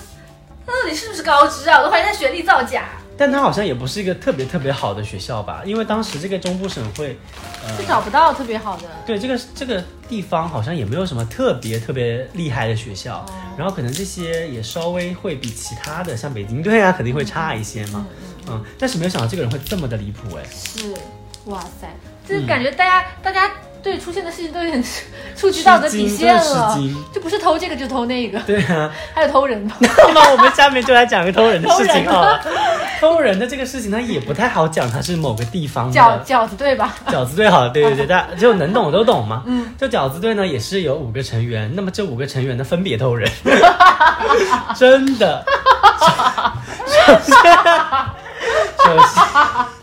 [0.65, 1.79] 他到底是不是高知啊？
[1.79, 2.85] 我都怀疑他学历造假，
[3.23, 7.17] 但它好像也不是一个特别特别好的学校吧，因为当时这个中部省会，
[7.65, 8.83] 呃就，找不到特别好的。
[9.07, 13.25] 对这个这个地方好像也没有什么特别特别厉害的学校，
[13.57, 18.05] 然后可能这些也稍微会比其他的像北京队啊肯定会差一些嘛，
[18.49, 20.93] 嗯，但是没有想到这个人会这么的离谱哎，是，
[21.45, 21.89] 哇塞，
[22.29, 23.49] 就是感觉大家、大家
[23.83, 24.85] 对出现的事情都有点
[25.37, 26.79] 触及道德底线了
[27.12, 29.75] 就不是偷这个就偷那个，对啊，还有偷人的。
[29.81, 32.40] 那么我们下面就来讲个偷人的事情偷人好了。
[33.01, 36.95] 偷人的这个事情，呢也不太好讲，它是某个地方的饺饺子队吧？
[37.11, 39.42] 饺子队好，对对对，大家就能懂都懂嘛。
[39.47, 43.29] 嗯，就饺子队呢，也是有五个成员，那么这五个成员呢，分别偷人，
[44.79, 45.45] 真的。
[46.87, 47.35] 首先，
[48.85, 49.82] 首先。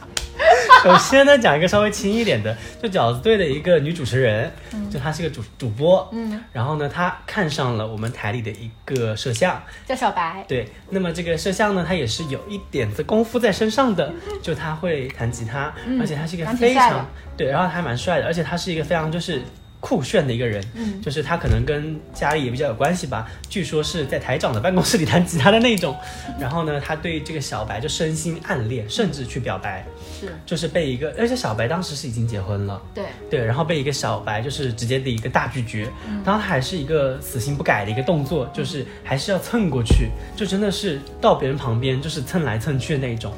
[0.83, 4.51] 首 先呢，讲一个稍微轻一点的，就饺子队的一个女主持人，
[4.89, 19.41] 就她是个主主播，嗯，然后呢，她看上了我们台里的一个摄像，叫小白，对，那么这个摄像呢，她也是有一点子功夫在身上的，就她会弹吉他，而且他是一个非常对，然后他还蛮帅的，而且他是一个非常就是
[19.79, 21.01] 酷炫的一个人，嗯。
[21.01, 25.95] 就是他可能跟家里也比较有关系吧，据说是在台长的办公室里弹吉他的那种，
[26.39, 29.85] 然后呢，他对这个小白就深心暗恋，甚至去表白，
[30.19, 30.33] 是。
[30.45, 32.81] 就是被一个，而且小白当时是已经结婚了。
[32.93, 36.21] 对，对，然后被一个小白就是直接的一个大拒绝，嗯。
[36.25, 43.33] 然后他还是一个死心不改的一个动作，就是还是要蹭过去，就真的是到别人旁边就是蹭来蹭去的那种，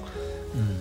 [0.56, 0.78] 嗯，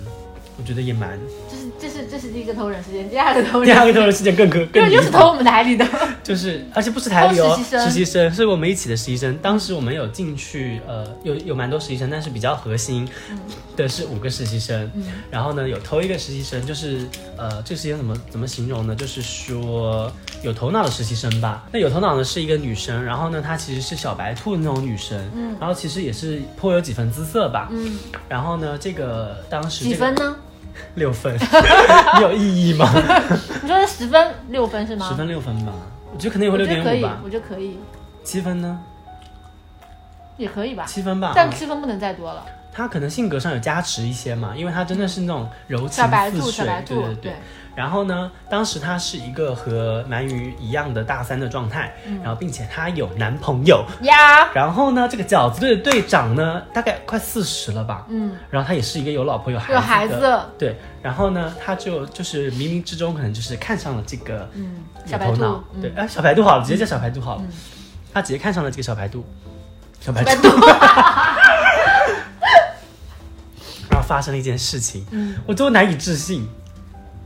[0.59, 1.19] 我觉得也蛮
[1.49, 1.50] 就是
[1.81, 5.87] 这是这是第一个偷人事件，第二个偷人，第二个偷人事件更可更对，又是偷我们台里的，
[6.23, 9.37] 就是，而且不是台里哦，偷实习生实习生是我们一起的实习生。
[9.39, 13.09] 当时我们有进去，呃，有有蛮多实习生，但是比较核心
[13.77, 14.91] 的是五个实习生。
[15.31, 18.95] 然后呢，有偷一个实习生，就是呃，这个实习生怎么怎么形容呢？
[18.95, 20.13] 就是说
[20.43, 21.67] 有头脑的实习生吧。
[21.73, 30.37] 那有头脑的是一个女生，然后呢，她其实是小白兔的那种女生，嗯，然后其实也是颇有几分姿色吧，嗯，然后呢，这个当时、这个、几分呢？
[30.95, 31.35] 六分，
[32.17, 32.89] 你有意义吗？
[33.63, 35.09] 你说是十分六分是吗？
[35.09, 35.73] 十分六分吧，
[36.13, 37.79] 我觉得可能也会六我觉得可以点五吧，，我觉得可以，
[38.25, 38.81] 七分呢？
[40.37, 42.45] 也可以吧，七分吧，但嗯七分不能再多了。
[42.73, 47.33] 他可能性格上有加持一些嘛，因为他真的是那种柔情小白兔，似水，对对，对。
[47.75, 52.21] 然后呢，当时他是一个和鳗鱼一样的大三的状态，嗯。
[52.23, 53.85] 然后并且他有男朋友。
[54.03, 60.77] 呀，然后呢，这个饺子队的队长呢，大概快四十了吧，嗯，然后他也是一个有老婆有孩子有的孩子，对。
[61.03, 65.65] 然后呢，他就就是冥冥之中可能就是看上了这个嗯，小白兔。
[65.81, 67.53] 对，哎，小白兔好了，直接叫小白兔好了，嗯。
[68.13, 69.25] 他直接看上了这个小白兔，
[70.01, 70.67] 小白兔，兔，
[73.89, 76.49] 然后发生了一件事情，嗯，我都难以置信。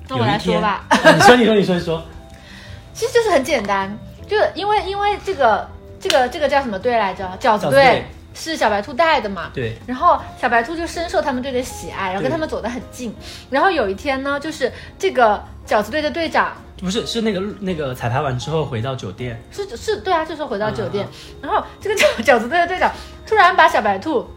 [0.09, 2.03] 那我来说吧，你说，你说，你说，你说，
[2.93, 3.97] 其实就是很简单，
[4.29, 5.69] 就是因为因为这个
[6.01, 7.29] 这个这个叫什么队来着？
[7.41, 8.05] 饺子队队。
[8.37, 13.15] 是小白兔带的嘛，对，然后小白兔就深受他们队的喜爱，然后跟他们走得很近。
[13.49, 22.91] 然后有一天呢，就是这个饺子队的队长不是，是那个那个彩排完之后回到酒店，是是，对啊，就是回到酒店，嗯然后这个饺 饺子队的队长
[23.25, 24.29] 突然把小白兔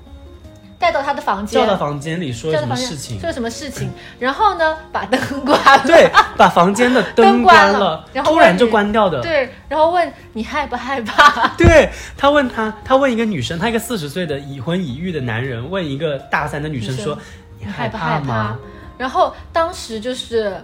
[0.80, 9.22] 带到他的房间，叫到房间里说什么事情说，什么事情，然后呢把灯关了，对，把房间的灯灯关了 了，然后突然就关掉的。
[9.22, 11.48] 对，然后问你害不害怕？
[11.58, 17.18] 对他问他，他问一个女生，他一个四十岁的已婚已育的男人问一个大三的女生说
[17.60, 18.60] ：“你你害害不害怕吗？”？
[18.98, 20.60] 然后当时就是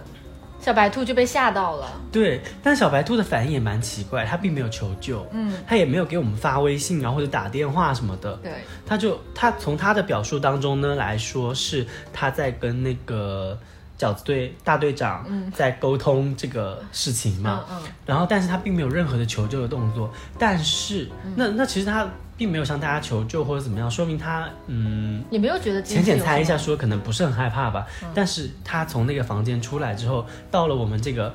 [0.64, 8.50] 小白兔就被吓到了，对，但小白兔的反应也蛮奇怪，他并没有求救，嗯，他也没有给我们发微信啊或者打电话什么的，对，
[8.86, 13.58] 他就他从他的表述当中呢来说，是他在跟那个
[13.98, 21.34] 饺子队大队长在沟通这个事情嘛，嗯嗯，然后但是他并没有任何的求救的动作，但是、嗯。
[21.36, 25.22] 那那其实他并没有向大家求救或者怎么样，说明他嗯。
[25.30, 28.08] 也没有觉得浅浅猜一下，说可能不是很害怕吧，嗯。
[28.14, 31.32] 但是他从那个房间出来之后，到了我们这个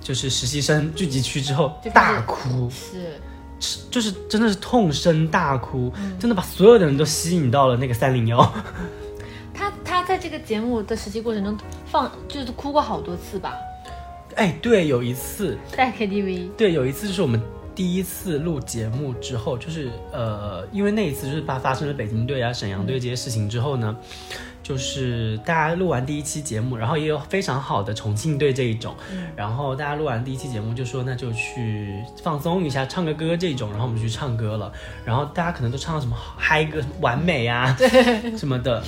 [0.00, 2.68] 就是实习生聚集区之后就，大哭。
[2.70, 3.18] 是，
[3.60, 6.18] 是就是真的是痛声大哭，嗯。
[6.18, 8.52] 真的把所有的人都吸引到了那个三零幺。
[9.54, 13.54] 他他在这个节目的实习过程中放就是哭过好多次吧，
[14.34, 17.40] 哎，对，有一次，在 KTV，对，有一次就是我们
[17.76, 23.94] 第一次录节目之后，就是呃，因为那一次就是发发生了北京队啊、沈阳队这些事情之后呢，
[24.62, 28.94] 就是大家录完第一期节目，然后也有非常好的重庆队这一种，
[29.36, 34.72] 然后大家录完第一期节目就说那就去放松一下，唱个歌这种，然后我们就去唱歌了，
[35.04, 38.82] 然后大家可能都唱了什么嗨歌、完美啊，对，什么的。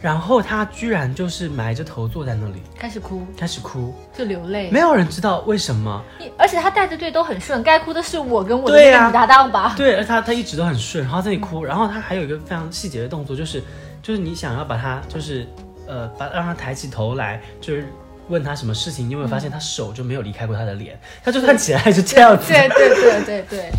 [0.00, 2.62] 然后他居然就是埋着头坐在那里。
[2.78, 3.26] 开始哭。
[3.36, 6.02] 开始哭，就流泪，没有人知道为什么。
[6.38, 13.62] 而且他带的队都很顺，该哭的是我跟我的个女搭档吧，对，而他他一直都很顺，然后在那里哭，然后他还有一个非常细节的动作，就是
[14.02, 15.46] 就是你想要把他就是
[15.86, 17.86] 呃把让他抬起头来，就是
[18.28, 23.70] 问他什么事情，你有没有发现他手就没有离开过他的脸，他就算起来就这样子，对对对对对。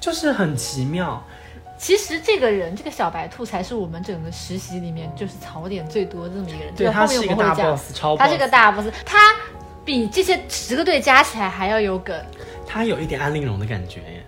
[0.00, 1.22] 就是很奇妙。
[1.78, 6.74] 其实这个人，这个小白兔才是我们整个实习里面就是槽点最多的这么一个人。
[6.74, 9.36] 对，这他是一个大，boss，超 boss，他是个大 boss，他
[9.84, 12.20] 比这些十个队加起来还要有梗。
[12.66, 14.22] 他有一点安陵容的感觉耶，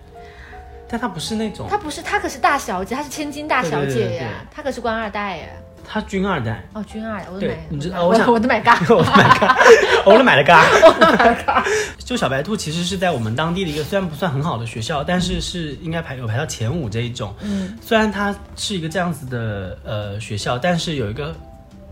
[0.87, 5.47] 但他不是那种，他不是，他可是大小姐，他是千金大小姐呀，他可是官二代呀。
[5.91, 6.63] 他军二代。
[6.71, 9.57] 哦，军二代，我的对买，你知我道我想我的买嘎，我的买嘎，
[10.05, 10.63] 我的买了嘎。
[11.99, 17.35] 就小白兔其实是在我们当地的一个虽然不算很好的学校，但是是应该排有排到前五这一种。
[17.41, 21.35] 嗯，虽然它是一个这样子的呃学校，但是有一个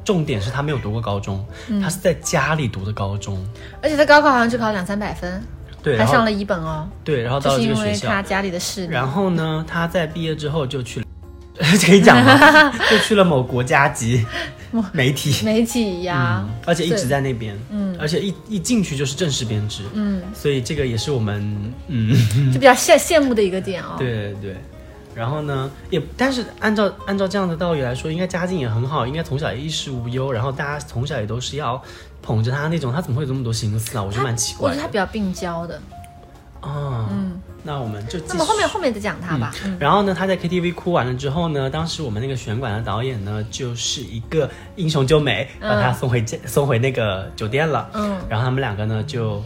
[0.06, 3.38] 重点是他没有读过高中，嗯他是在家里读的高中。
[3.82, 5.44] 而且他高考好像只考两三百分，
[5.84, 8.94] 对，还上了一本哦，对，然后到了这个学校为他，家里的势力。
[8.94, 11.06] 然后呢，他在毕业之后就去了，
[11.78, 12.72] 可以讲吗？
[12.90, 14.26] 就去了某国家级
[14.92, 15.44] 媒体。
[15.44, 22.16] 媒体呀嗯，，而且一直在那边，嗯而且一一进去就是正式编制，嗯，所以这个也是我们，嗯，
[22.54, 23.96] 就比较羡羡慕的一个点哦。
[23.98, 24.56] 对对对。
[25.16, 31.82] 然后呢，也但是按照按照这样的道理来说，应该家境也很好，应该从小也衣食无忧，然后大家从小也都是要
[32.22, 34.04] 捧着他那种，他怎么会有这么多心思啊？
[34.04, 35.82] 我觉得蛮奇怪的我觉得他比较病娇的，
[36.62, 37.10] 啊。
[37.12, 38.20] 嗯，那我们就。
[38.28, 39.54] 那么后面后面再讲他吧。
[39.66, 47.90] 嗯然后呢，他在 KTV 哭完了之后呢，当时我们那个选管的导演呢，就是一个英雄救美，把他送回家、送回那个酒店了。
[47.94, 49.42] 嗯，然后他们两个呢就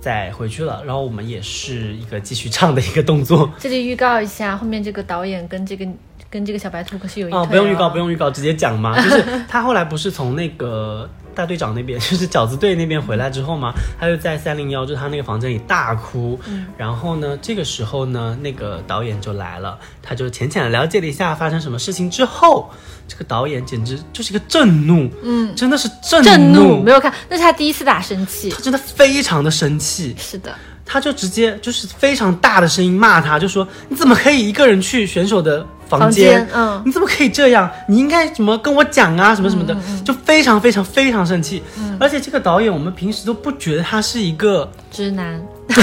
[0.00, 3.50] 再回去了，然后我们也是一个继续唱的一个动作。
[3.58, 5.86] 这里预告一下，后面这个导演跟这个
[6.30, 9.00] 跟这个小白兔可是有一哦，不用预告，哦不用预告，直接讲嘛。
[9.02, 11.08] 就是他后来不是从那个
[11.40, 16.38] 大队长那边， 就是饺子队那边回来之后嘛，他就在三零幺，就是他那个房间里大哭。
[16.46, 16.66] 嗯。
[16.76, 22.70] 然后呢，这个时候呢，那个导演就来了，他就浅浅的了解了一下发生什么事情之后，
[23.08, 28.50] 这个导演简直就是一个震怒，嗯，真的是震震怒，没有看，那是他第一次打生气。
[28.50, 28.60] 他。
[28.60, 36.48] 真的非常的生气，是的，他就直接就是非常大的声音骂他，就说你怎么可以一个人去选手的房房间？
[36.54, 37.68] 嗯你怎么可以这样？
[37.88, 41.62] 你应该怎么跟我讲啊，什么什么的，嗯就非常非常非常生气。
[41.98, 44.70] 而且这个导演，我们平时都不觉得他是一个。
[44.90, 45.42] 直男。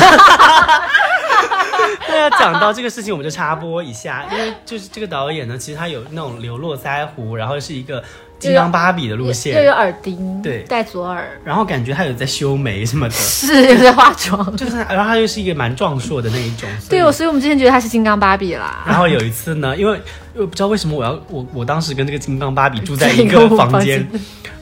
[2.10, 8.02] 那要讲到这个事情，我们就插播一下，因为就是这个导演呢，其实他有那种流络腮胡，然后是一个
[8.40, 14.38] 金刚芭比的路线又有，耳钉，对戴左耳，然后感觉他有在修眉什么的， 是有在化妆。
[14.56, 18.84] 就是然后他又是一个蛮壮硕的那一种，对哦，所以我们之前觉得他是金刚芭比啦。
[18.86, 20.00] 然后有一次呢，因为
[20.36, 24.08] 我不知道为什么我要我我当时跟这个金刚芭比住在在一一个 个房间，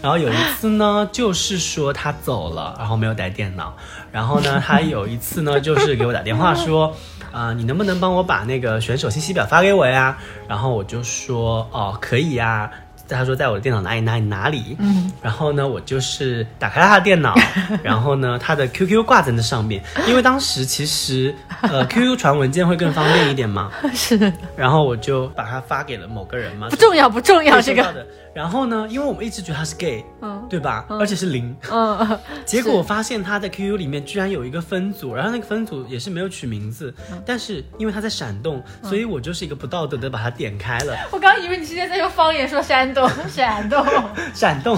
[0.01, 3.75] 然后有一次呢，就是说他走了，然后没有带电脑，
[4.11, 6.95] 然后呢，他有一次呢，就是给我打电话说。
[7.31, 10.17] 啊、你能不能帮我把那个选手信息表发给我呀？
[10.47, 12.71] 然后我就说哦，可以呀。
[13.07, 17.35] 他说在我的电脑哪里哪里哪里，嗯，然后呢，我就是打开了他的电脑，
[17.83, 24.31] 然后呢，他的 QQ 挂在那上面，因为当时其实呃 QQ 传文件会更方便一点嘛，是。
[24.55, 28.05] 然后我就把它发给了某个人嘛，不重要，不重要这个。
[28.33, 30.35] 然后呢，因为我们一直觉得他是 gay，嗯。
[30.47, 30.85] 对吧？
[30.89, 31.55] 而且是零。
[31.71, 37.21] 嗯， 结果我发现他在 QQ 里面居然有一个分组，然后那个分组也是没有取名字，嗯。
[37.25, 40.95] 但是因为他在闪动，所以我就是一个不道德的把它点开了。
[41.11, 43.85] 我刚以为你今天在用方言说山东， 闪动
[44.33, 44.75] 闪动，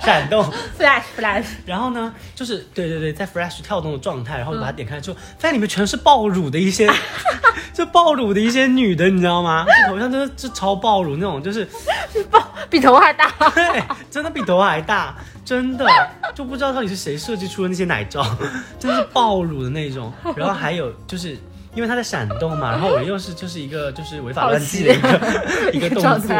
[0.00, 0.44] 闪动
[0.78, 1.44] ，，flash flash。
[1.64, 6.90] 然后呢，就是对对对，在 Flash 跳动的状态，然后就把它点开之后，发现里面全是爆乳的一些，
[7.72, 9.64] 就爆乳的一些女的，你知道吗？
[9.88, 11.66] 头像真的是超爆乳那种，就是
[12.30, 13.32] 爆比头还大。
[13.54, 15.86] 对，真的比头还大，真的
[16.34, 18.22] 就不知道到底是谁设计出的那些奶罩，
[18.78, 20.12] 真的是爆乳的那种。
[20.36, 21.38] 然后还有就是。
[21.74, 26.34] 因为它在闪动嘛，然后我又是就是一个就是违法乱纪的一个 一个动作，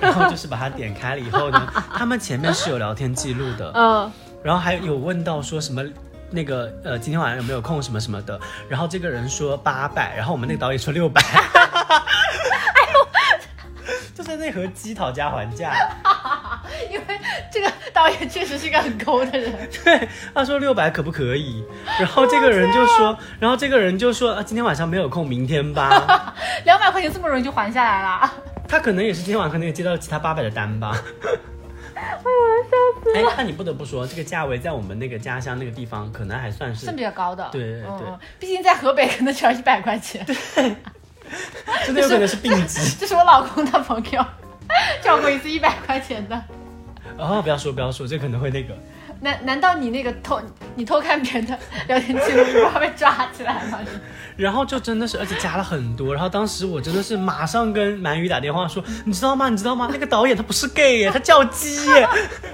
[0.00, 4.10] 然后就是把它点开了以后呢，他们前面是有聊天记录的，嗯，
[4.42, 5.82] 然后还有问到说什么
[6.30, 11.20] 那个呃今天晚上有没有空什么什么的，然后这个人说八百，然后我们那个导演说六百，
[14.14, 15.72] 就在那和鸡讨价还价，
[17.52, 19.52] 这个导演确实是个很抠的人。
[19.84, 21.64] 对，他说六百可不可以？
[21.98, 26.34] 然后这个人就说， 然后这个人就说啊今天晚上没有空，明天吧。
[26.64, 28.32] 两百块钱这么容易就还下来了？
[28.68, 31.00] 他可能也是今天晚上可能也接到其他八百的单吧。
[31.94, 32.30] 哎呦，
[32.64, 37.48] 笑死哎，那你不得不说，这个价位在我们那个家乡那个地方，可能还算是算比较高的。
[37.52, 40.24] 对对对嗯，毕竟在河北可能只要一百块钱。
[40.26, 40.76] 对
[41.84, 42.96] 真的有可能是病急。
[43.00, 44.24] 这是我老公的朋友
[45.02, 46.40] 叫过一次一百块钱的。
[47.18, 48.76] 哦，不要说不要说，这可能会那个。
[49.18, 50.38] 难难道你那个偷
[50.74, 53.78] 你偷看别人的聊天记录，你不怕被抓起来吗？
[54.36, 56.12] 然后就真的是，而且加了很多。
[56.12, 59.48] 然后当时我真的是马上跟鳗鱼打电话说，你知道吗？
[59.48, 59.88] 你知道吗？
[59.90, 62.06] 那个导演他不是 gay 耶，他叫鸡耶。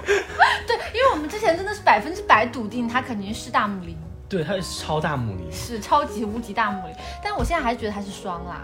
[0.65, 3.97] 对，因为我们之前真的是百分之百笃定他肯定是大母零，
[4.29, 5.51] 对，他是超大母林。
[5.51, 6.95] 是超级无敌大母林。
[7.21, 8.63] 但我现在还是觉得他是双啦。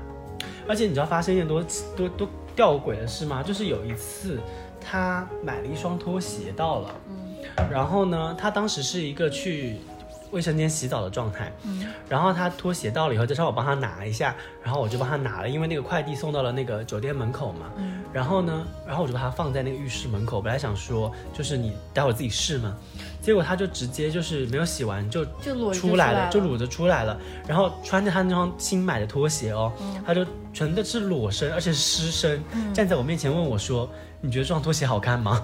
[0.69, 1.61] 而且你知道发生一件多
[1.97, 3.43] 多多吊诡的事吗？
[3.43, 4.39] 就是有一次
[4.89, 6.95] 他买了一双拖鞋到了，
[7.69, 9.75] 然后呢，他当时是一个去
[10.31, 11.51] 卫生间洗澡的状态，
[12.07, 17.71] 然后他拖鞋到了以后，就让我帮他拿一下，然后我就帮他拿了，因为那个快递送到了那个酒店门口嘛，
[18.11, 22.75] 然后呢，然后我就把它放在那个浴室门口，本来想说就是你待会儿自己试嘛，
[23.21, 27.15] 结果他就直接就是没有洗完就就出来了，就裸着出来了，
[27.47, 30.03] 然后穿着他那双新买的拖鞋哦，嗯。
[30.03, 33.87] 他就全的是裸身，而且是湿身，站在我面前问我说
[34.21, 35.43] ：“你觉得这双拖鞋好看吗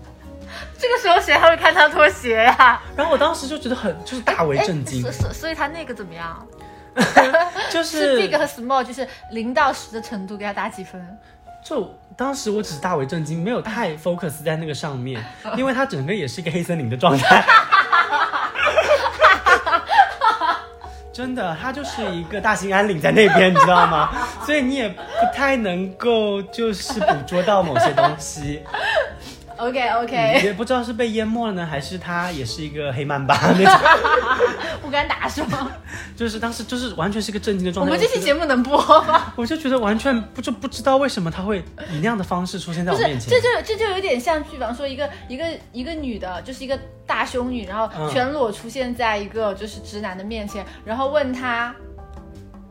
[0.78, 6.46] 这个时候谁还会看他拖鞋呀、？”然后我当时就觉得很就是大为震惊哎，所所所以他那个怎么样？
[7.70, 11.18] 就是是 big 和 small，就是零到十的程度，给他打几分？
[11.62, 15.22] 就当时我只是大为震惊，没有太 focus 在那个上面，
[15.56, 17.44] 因为它整个也是一个黑森林的状态。
[21.16, 24.10] 真的，它就是一个大兴安岭在那边，你知道吗？
[24.44, 24.96] 所以你也不
[25.34, 28.62] 太能够就是捕捉到某些东西。
[29.56, 33.74] OK OK，也不知道是被淹没了呢，还是他也是一个黑曼巴 那种，
[34.82, 35.70] 不敢打是吗？
[36.16, 37.92] 就是当时就是完全是个震惊的状态。
[37.92, 39.32] 我们这期节目能播吗？
[39.36, 41.58] 我就觉得完全不就不知道为什么他会
[41.90, 43.40] 以那样的方式出现在不是我面，前这。
[43.40, 51.74] 就这就有点像，比方说一个一个一个女的，就是一个大胸女，然后嗯全裸出现在一个就是直男的面前，然后问他。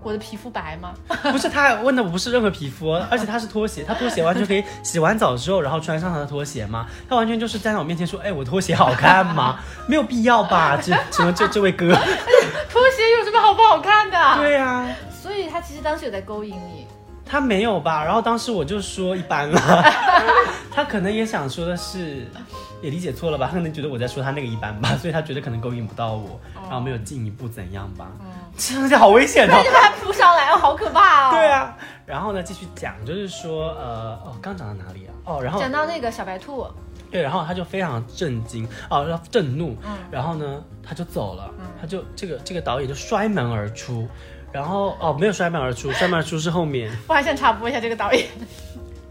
[0.05, 0.93] 我的皮肤白吗？
[1.31, 6.85] 不是他问的不是任何皮肤，而且他是拖鞋，他拖鞋完全可以洗完澡之后，然后穿上他的拖鞋吗？
[7.09, 9.57] 他完全就是站在我面前说，哎，我拖鞋好看吗？
[9.89, 10.77] 没有必要吧？
[10.79, 11.87] 这请问这这位哥？
[12.69, 14.17] 拖鞋有什么好不好看的？
[14.37, 16.85] 对呀、所以他其实当时有在勾引你。
[17.25, 18.03] 他没有吧？
[18.05, 19.59] 然后当时我就说一般了，
[20.71, 22.27] 他可能也想说的是，
[22.81, 23.47] 也理解错了吧？
[23.47, 28.11] 他可能觉得我在说他那个一般吧，所以他觉得可能勾引不到我，然后没有进一步怎样吧？
[28.57, 29.61] 这样好危险哦。
[29.63, 31.31] 你把他扑上来，哦，好可怕哦！
[31.35, 35.11] 对，啊，然后呢，继续讲，就是说，呃，哦，刚讲到哪里啊？
[35.25, 36.65] 哦，然后讲到那个小白兔，
[37.11, 41.49] 对，然后他就非常震惊，哦，然后震怒，嗯然后呢，他就走了，
[41.81, 44.07] 他就这个这个导演就摔门而出，
[44.53, 48.25] 然后哦，没有摔门而出， 摔门而出是后面，我还想插播一下这个导演。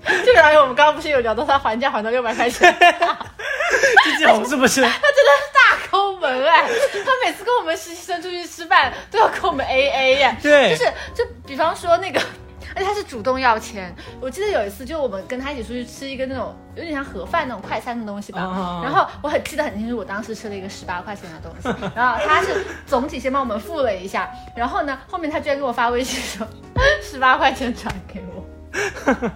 [0.07, 2.75] 这个导演我们刚刚不是有聊到他还价还到六百块钱，
[4.05, 4.81] 这季红是不是？
[4.85, 6.63] 他真的是大抠门哎！
[7.05, 12.21] 他每次跟我们实习生出去吃饭都要跟我们 A A 耶，对就是就比方说那个。
[12.77, 18.41] 而且他是主动要钱，我记得有一次，就我们跟他一起出去吃一个那种有点像盒饭那种快餐的东西吧。
[18.83, 26.45] 然后我很记得很清楚，我当时吃了一个十八块钱的东西，然后他是总体先帮我们付了一下，然后呢，后面他居然给我发微信说
[27.01, 29.31] 十八块钱转给我。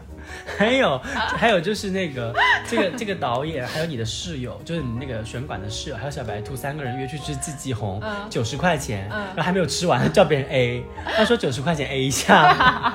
[0.57, 2.34] 还有还有就是那个
[2.66, 10.82] 这个这个导演，还有你的室友，就是你那个选馆的室友，还有小白兔三个人约去吃季季红，嗯九十块钱，嗯然后还没有吃完，叫别人 A，
[11.16, 12.92] 他说九十块钱 A 一下，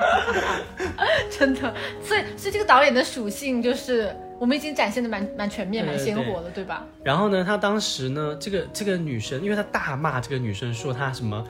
[1.30, 6.84] 真的，所以所以这个导演的属性就是我们已经展现的蛮蛮全面、蛮鲜活的，对吧？
[7.02, 11.44] 然后呢，他当时呢，这个这个女生，因为他大骂这个女生说她什么。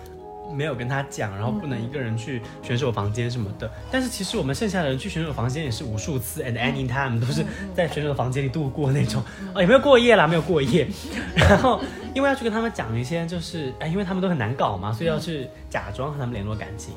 [0.53, 3.70] 没有跟他讲，然后不能一个人去选手房间什么的。
[3.90, 9.22] 但是其实我们剩下的人去选手房间也是无数次，and any time 都是在选手的房间里度过那种，
[9.55, 10.86] 哦也没有过夜啦，没有过夜。
[11.34, 11.80] 然后
[12.14, 16.95] 因为要去跟他们讲一些，就是哎，因为他们都很难搞嘛，所以要去假装和他们联络感情。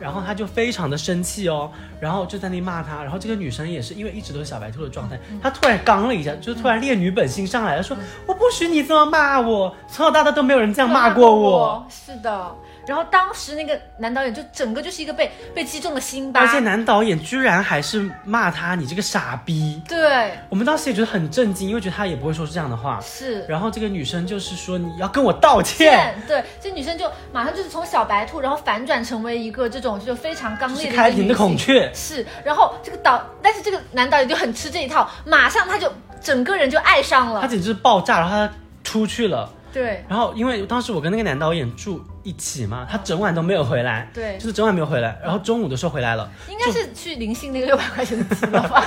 [0.00, 1.68] 然后他就非常的生气哦，
[2.00, 3.02] 然后就在那骂他。
[3.02, 12.56] 然后这个女生也是因为一直都是小白兔的状态，她突然刚了一下，就突然烈女本性上来了，说我不许你这么骂我，从小到大都没有人这样骂过我。，是的。
[12.88, 22.98] 然后当时那个男导演就整个就是一个被被击中了心巴，而且男导演居然还是骂他你这个傻逼，对我们当时也觉得很震惊，因为觉得他也不会说出这样的话。
[23.02, 23.44] 是。
[23.46, 31.92] 然后这个女生就是说你要跟我道歉， 对，这女生就马上就是从小白兔，然后反转成为一个这种就非常刚烈的开屏的孔雀。
[31.94, 37.42] 是，然后这个导，但是这个男导演就很吃这一套，马上他就整个人就爱上了。
[37.42, 38.50] 他简直是爆炸，然后他
[38.82, 39.52] 出去了。
[39.72, 45.18] 对然后因为当时我跟那个男导演住一起嘛，他整晚都没有回来，对就是整晚没有回来。
[45.22, 48.84] 然后中午的时候回来了，应该是去灵性那个六百块钱的机了吧？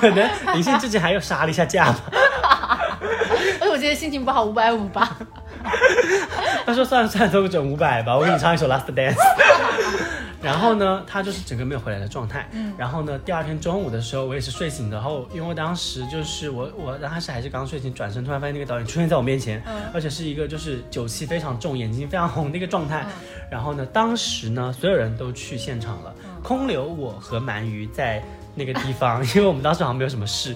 [0.00, 2.00] 可能林信之前还有杀了一下价吧。
[3.60, 5.16] 而且我今天心情不好，五百五吧。
[6.64, 9.14] 他说算了算了，都整五百吧，我给你唱一首《Last Dance》。
[10.48, 12.48] 然后呢，他就是整个没有回来的状态。
[12.52, 12.72] 嗯。
[12.78, 23.04] 然后呢，第二天中午的时候，我也是睡醒的，然后因为当时就是我我当时还是刚睡醒，转身突然发现那个导演出现在我面前，嗯而且是一个就是酒气非常重、眼睛非常红的一个状态。
[23.06, 23.12] 嗯
[23.50, 28.22] 然后呢，当时呢，所有人都去现场了，嗯空留我和鳗鱼在
[28.58, 30.54] 那个地方， 因为我们当时好像没有什么事，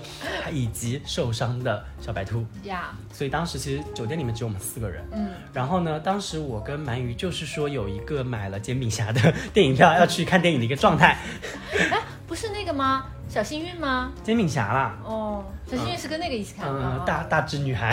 [0.53, 2.45] 以及受伤的小白兔。
[2.65, 5.03] 呀，所以当时其实酒店里面只有我们四个人。
[5.13, 11.17] 嗯，然后呢，当时我跟鳗鱼就是说有一个买了煎饼侠的电影票要去看电影的一个状态，
[11.91, 13.05] 哎，不是那个吗？
[13.29, 14.13] 小幸运吗？
[14.23, 14.99] 煎饼侠啦。
[15.05, 16.79] 哦，小幸运是跟那个一起看的。
[16.79, 17.91] 嗯，哦大大只女孩，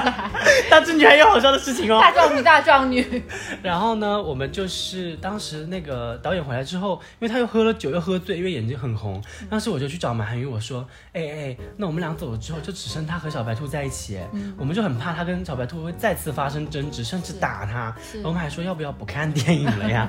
[0.70, 1.98] 大只 女孩有好笑的事情哦。
[2.00, 3.22] 大壮女，大壮女。
[3.62, 9.22] 然后呢，我们就是当时那个导演回来之后，因为他又喝了酒又喝醉，因为眼睛很红。
[9.48, 17.94] 当时我就去找马涵宇，我说：“哎哎，那我们俩走了之后，就只剩他和小白兔在一起，哎，我们就很怕他跟小白兔会再次发生争执，甚至打他。
[18.22, 20.08] 我们还说要不要不看电影了呀？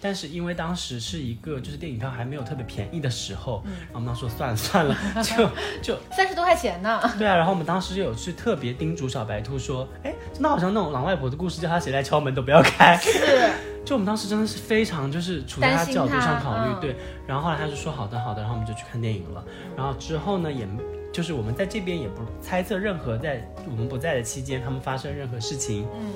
[0.00, 5.48] 但是因为当时是一个就是电影票还没有特别便宜的时候，然后我们说算了算了，就
[5.80, 6.98] 就三十多块钱呢。
[7.18, 12.96] 对啊，然后我们当时就有去特别叮嘱小白兔说，哎，真的好像那种狼外婆的故事，叫他谁来敲门都不要开。
[12.96, 13.50] 是，
[13.84, 16.96] 就我们当时真的是非常就是处在他角度上考虑，嗯对。
[17.26, 19.44] 然后后来他就说好的好的，然后我们就去看电影了。
[19.76, 20.66] 然后之后呢，也
[21.12, 25.86] 就是我们在这边也不猜测任何在我们不在的期间他们发生任何事情。
[25.94, 26.10] 嗯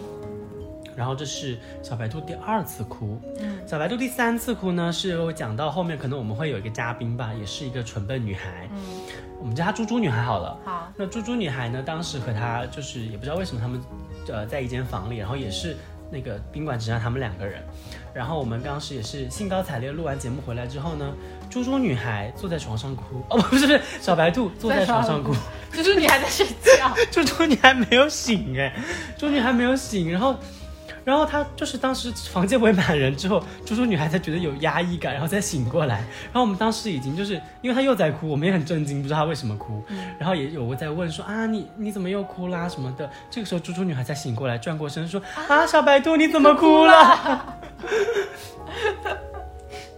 [0.96, 8.97] 然后这是小白兔第二次哭，嗯小白兔第三次哭呢，是我讲到后面可能我们会有一个嘉宾吧，也是一个蠢笨女孩，嗯
[9.40, 10.58] 我们叫她猪猪女孩好了。
[10.64, 13.80] 好，那猪猪女孩呢，当时和她就是也不知道为什么他们
[14.28, 15.76] 呃在一间房里，然后也是
[16.10, 17.62] 那个宾馆只剩下他们两个人。
[18.12, 21.12] 然后我们当时也是兴高采烈录完节目回来之后呢，
[21.48, 25.32] 猪猪女孩坐在床上哭，哦 不是不是，小白兔坐在床上哭，
[25.72, 28.74] 猪猪女孩在睡觉， 猪猪女孩没有醒哎，
[29.16, 30.34] 猪女孩没有醒，然后。
[31.08, 36.00] 然后她就是当时房间围满人之后，猪猪女孩才觉得有压抑感，然后再醒过来。
[36.24, 39.82] 然后我们当时已经就是因为她又在哭，我们也很震惊，不知道她为什么哭。
[40.18, 43.10] 然后也有在问说啊你你怎么又哭啦什么的。
[43.30, 47.56] 这个时候猪猪女孩才醒过来，转过身说啊小白兔你怎么哭了？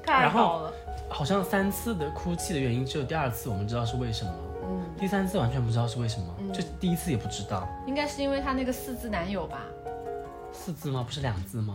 [0.07, 0.73] 太好了。
[1.09, 4.33] 好像三次的哭泣的原因，只有第二次我们知道是为什么。
[4.63, 4.81] 嗯。
[4.97, 7.69] 第三次完全不知道是为什么，就第一次也不知道。
[7.85, 9.63] 应该是因为她那个四字男友吧。
[10.63, 11.03] 四字吗？
[11.07, 11.75] 不是两字吗？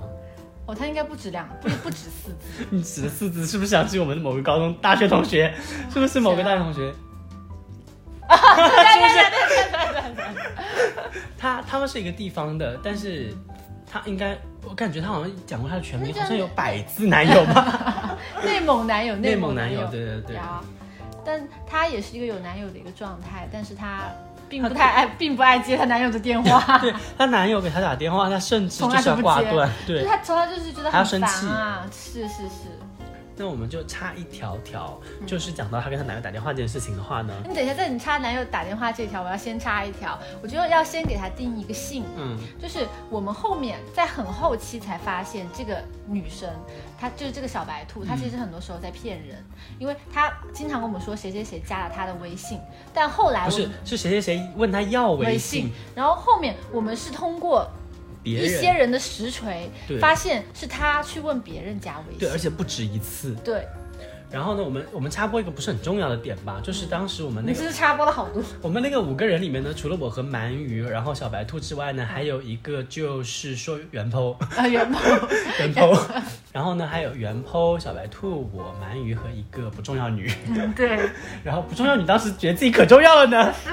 [0.68, 2.66] 哦，他应该不止两，不不止四字。
[2.70, 5.54] 你指的四字是不是想起我们的某个高中大学同学？
[5.92, 6.94] 是不是某个大学同学？
[8.28, 9.32] 啊，对对对
[9.72, 10.26] 对对对
[11.38, 13.34] 他他们是一个地方的，但是
[13.92, 18.18] 他应该，我感觉他好像讲过他的全名，好像有百字男友吧？
[18.44, 20.38] 内蒙男友，内蒙男友，对对对。
[21.24, 24.12] 但他也是一个有男友的一个状态，但是他。
[24.48, 26.78] 并不太爱，并不爱接她男友的电话。
[26.80, 29.70] 对她男友给她打电话，她甚至就是要挂断。
[29.86, 31.86] 对，她从来就是觉得很烦啊。
[31.92, 32.85] 是是是。
[33.38, 37.34] 那我们就插一条条，就是讲到她跟她男友打电话这件事情的话呢。
[37.48, 40.18] 你等一下，在你插男友打电话这条，我要先插一条。
[40.42, 46.50] 我觉得要先给他定一个性，嗯，就是我们后面在很后期才发现，这个女生
[46.98, 49.44] 她就是这个小白兔，她其实很多时候在骗人，
[49.80, 52.60] 因为她经常跟我们说谁谁谁加了她的微信，
[52.94, 57.70] 但后来不是是谁谁谁问她要微信，然后后面我们是通过。
[58.34, 59.70] 一些人的实锤，
[60.00, 63.66] 发现是他去问别人加微信，对，而且不止一次，对。
[64.32, 68.44] 然后呢，我们我们插播一个不是很重要的点吧，就是当时我们那个，你是插播了好多。
[68.62, 75.98] 我们那个五个人里面呢，除了我和鳗鱼，然后小白兔之外呢，还有一个就是说袁剖啊袁剖袁剖，
[76.52, 80.30] 然后呢还有袁剖小白兔我鳗鱼和一个不重要女，
[80.76, 81.00] 对。
[81.42, 83.70] 然后不重要女当时觉得自己可重要了呢，是。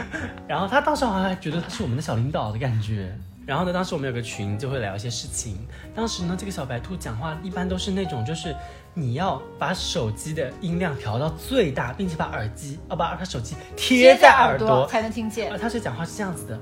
[0.46, 3.10] 然后她当时好像还觉得她是我们的小领导的感觉。
[3.46, 5.58] 然后呢，当时我们有个群，就会聊一些事情。
[5.94, 8.54] 当时呢，这个小白兔讲话一般都是那种，就是
[8.94, 15.56] 你要把手机的音量调到最大，并且把耳机，哦，把把手机贴在耳朵才能听见。
[15.58, 16.58] 他是讲话是这样子的，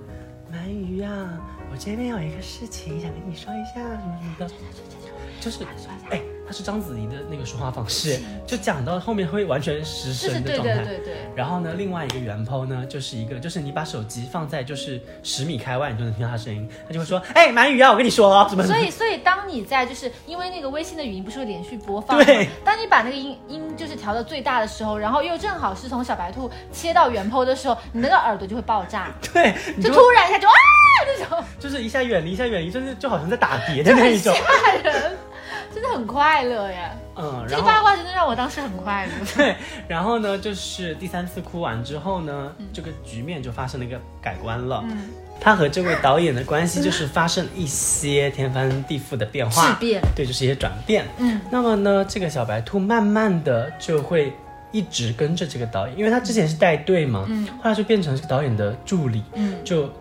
[0.52, 4.50] 鳗鱼啊，我这边有一个事情想跟你说一下，什么什么的，
[5.42, 5.58] 就是，
[6.10, 6.22] 哎。
[6.44, 10.74] 他是章子怡的那个说话方式，就讲到后面会完全失声的状态。
[10.74, 11.14] 对对对对。
[11.36, 16.68] 然后呢，另外一个原 po 呢，就是一个，就是你把手机放在就是十米开外，你就能听到他声音。
[16.86, 22.46] 他就会说：“哎，满鱼啊，我跟你说，什么？”所以，所以当你在就是因为那个微信的语音不是会连续播放吗对。
[22.64, 29.14] 当你把那个音音就是调到最大的时候，然后又正好是从小白兔切到原 po 的时候，你那个耳朵就会爆炸。
[29.32, 29.54] 对。
[29.80, 30.52] 就突然一下就啊
[31.06, 31.44] 那种。
[31.58, 34.34] 就是一下远离，一下远离，就是就好像在打碟的那一种。
[34.34, 35.16] 吓人。
[35.82, 39.12] 真的很快乐呀，嗯，这个八卦真的让我当时很快乐。
[39.34, 39.56] 对，
[39.88, 44.84] 然后呢，就是第三次哭完之后呢，这个局面就发生了一个改观了。
[44.86, 45.08] 嗯，
[45.40, 51.04] 他和这位导演的关系就是发生了一些天翻地覆的变化，质变，对，就是一些转变。
[51.18, 54.32] 嗯，那么呢，这个小白兔慢慢的就会
[54.70, 59.92] 一直跟着这个导演，因为他之前是带队嘛，嗯，后来就变成这个导演的助理，嗯，就。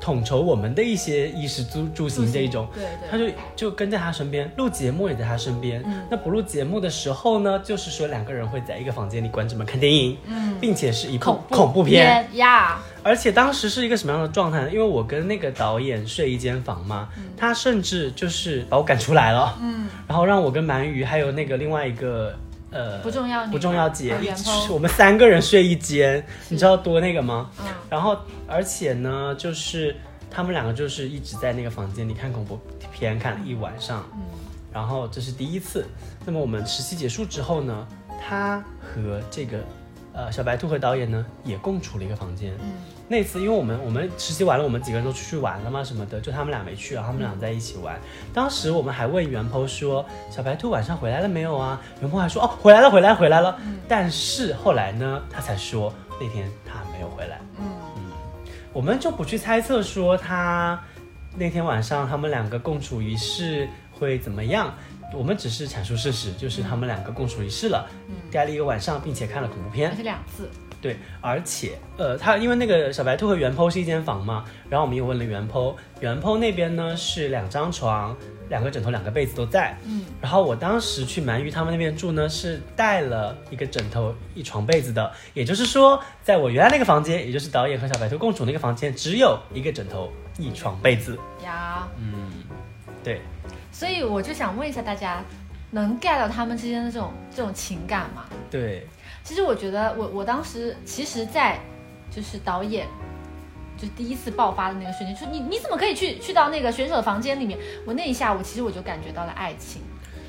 [0.00, 5.82] 统筹我们的一些衣食住住行这一种，对对，他就就跟在他身边，录节目也在他身边。
[5.84, 12.80] 嗯，那不录节目的时候呢，就是说两个人会在一个房间里关着门看电影，嗯，并且是一部恐怖片呀。
[13.02, 14.70] 而且当时是一个什么样的状态呢？
[14.70, 22.34] 因为我跟那个导演睡一间房嘛，他甚至就是把我赶出来了，嗯，然后让我跟鳗鱼还有那个另外一个。
[22.70, 24.16] 呃，不重要，不重要姐，
[24.70, 27.50] 我们三个人睡一间，你知道多那个吗？
[27.58, 28.16] 嗯，然后
[28.46, 29.96] 而且呢，就是
[30.30, 32.58] 他们两个就是一直在那个房间里看恐怖
[32.92, 34.08] 片，看了一晚上。
[34.14, 34.20] 嗯，
[34.72, 35.84] 然后这是第一次。
[36.24, 37.86] 那么我们实习结束之后呢，
[38.20, 39.58] 他和这个
[40.12, 42.52] 呃小白兔和导演呢也共处了一个房间。
[42.60, 42.70] 嗯。
[43.10, 47.98] 那次，因为我们我们实习完了，我们几个人都出去玩了嘛，什么的，就他们俩没去，然后他们俩在一起玩。
[48.32, 53.58] 当时我们还问袁坡说：“小白兔晚上回来了没有啊？”袁坡还说：“哦，回来了，回来，回来了。”
[53.88, 57.40] 但是后来呢，他才说那天他没有回来。
[57.58, 58.02] 嗯嗯，
[58.72, 60.80] 我们就不去猜测说他
[61.34, 64.72] 那天晚上他们两个共处一室会怎么样，
[65.12, 67.88] 我们只是阐述事实，就是他们两个共处一室了，
[68.30, 70.48] 待了一个晚上，并且看了恐怖片，而且两次。
[70.80, 78.16] 对，而且呃，他因为那个小白兔和袁剖是一间房嘛，然后我们又问了袁剖，袁剖那边呢是两张床。
[78.50, 91.16] 两个枕头、两个被子都在，嗯，然后我当时去鳗鱼他们那边住呢，是带了一个枕头、一床被子的，也就是说，在我原来那个房间，也就是导演和小白兔共处那个房间，只有一个枕头、一床被子。
[91.44, 92.28] 呀，嗯，
[93.04, 93.20] 对，
[93.70, 95.22] 所以我就想问一下大家，
[95.70, 98.24] 能 get 到他们之间的这种这种情感吗？
[98.50, 98.84] 对，
[99.22, 101.58] 其实我觉得我我当时其实，在
[102.10, 102.86] 就是导演。
[103.80, 107.58] 就第一次爆发的那个瞬间，说你你怎么可以去去到那个选手的房间里面？
[107.86, 109.80] 我那一下，我其实我就感觉到了爱情，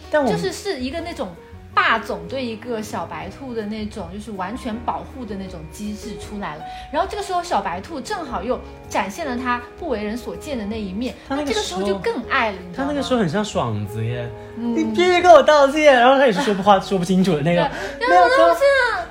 [0.09, 1.35] 但我就是是一个那种
[1.73, 6.63] 霸总对一个小白兔的那种，就是完全保护的那种机制出来了。
[6.91, 8.59] 然后这个时候，小白兔正好又
[8.89, 12.57] 展现了他不为人所见的那一面，那这个时候就更爱了。
[12.65, 12.89] 你知道吗？
[12.89, 15.93] 他那个时候很像爽子耶，嗯、你必须跟我道歉。
[15.93, 17.61] 然后他也是说不话说不清楚的那个，
[17.99, 18.61] 没有道歉，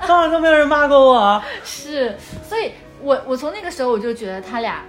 [0.05, 1.41] 从来都没有人骂过我。
[1.63, 2.15] 是，
[2.47, 2.71] 所以。
[3.03, 4.83] 我我从那个时候我就觉得他俩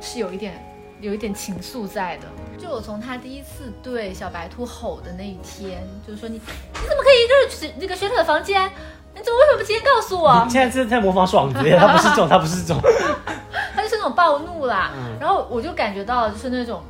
[0.00, 0.54] 是有一点
[1.00, 2.26] 有一点情愫在的。
[2.58, 6.40] 就我从他第一次对小白兔吼的那一天，就是说你你
[6.88, 8.70] 怎么可以就是那个选手的房间？
[9.14, 10.42] 你怎么为什么不直接告诉我？
[10.44, 12.82] 你现在是在模仿爽子， 他不是这种，他不是这种，
[13.74, 14.90] 他就是那种暴怒啦。
[15.18, 16.82] 然后我就感觉到就是那种，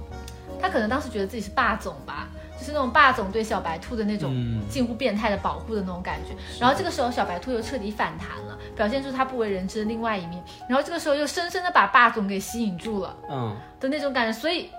[0.60, 2.28] 他可能当时觉得自己是霸总吧。
[2.58, 4.34] 就是那种霸总对小白兔的那种
[4.66, 14.70] 近乎变态的保护的那种感觉，然后这个时候小白兔又彻底反弹了，表现出他不为人知的另外一面，然后这个时候又深深的把霸总给吸引住了，嗯的那种感觉，所以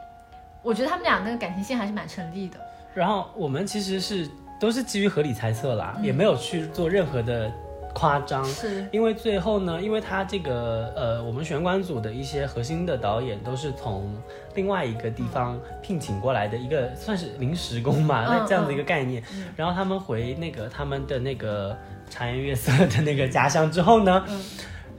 [0.63, 2.57] 我觉得他们俩那个感情线还是蛮成立的。
[2.95, 4.27] 然后我们其实是
[4.59, 7.51] 都是基于合理猜测啦，也没有去做任何的。
[7.97, 8.87] 夸张，是。
[8.91, 14.15] 因为最后呢，因为他这个呃，我们玄关组的一些核心的导演都是从
[14.53, 19.23] 另外一个地方聘请过来的一个算是临时工嘛，那这样的一个概念。
[19.55, 21.75] 然后他们回那个他们的那个
[22.07, 24.23] 茶颜悦色的那个家乡之后呢，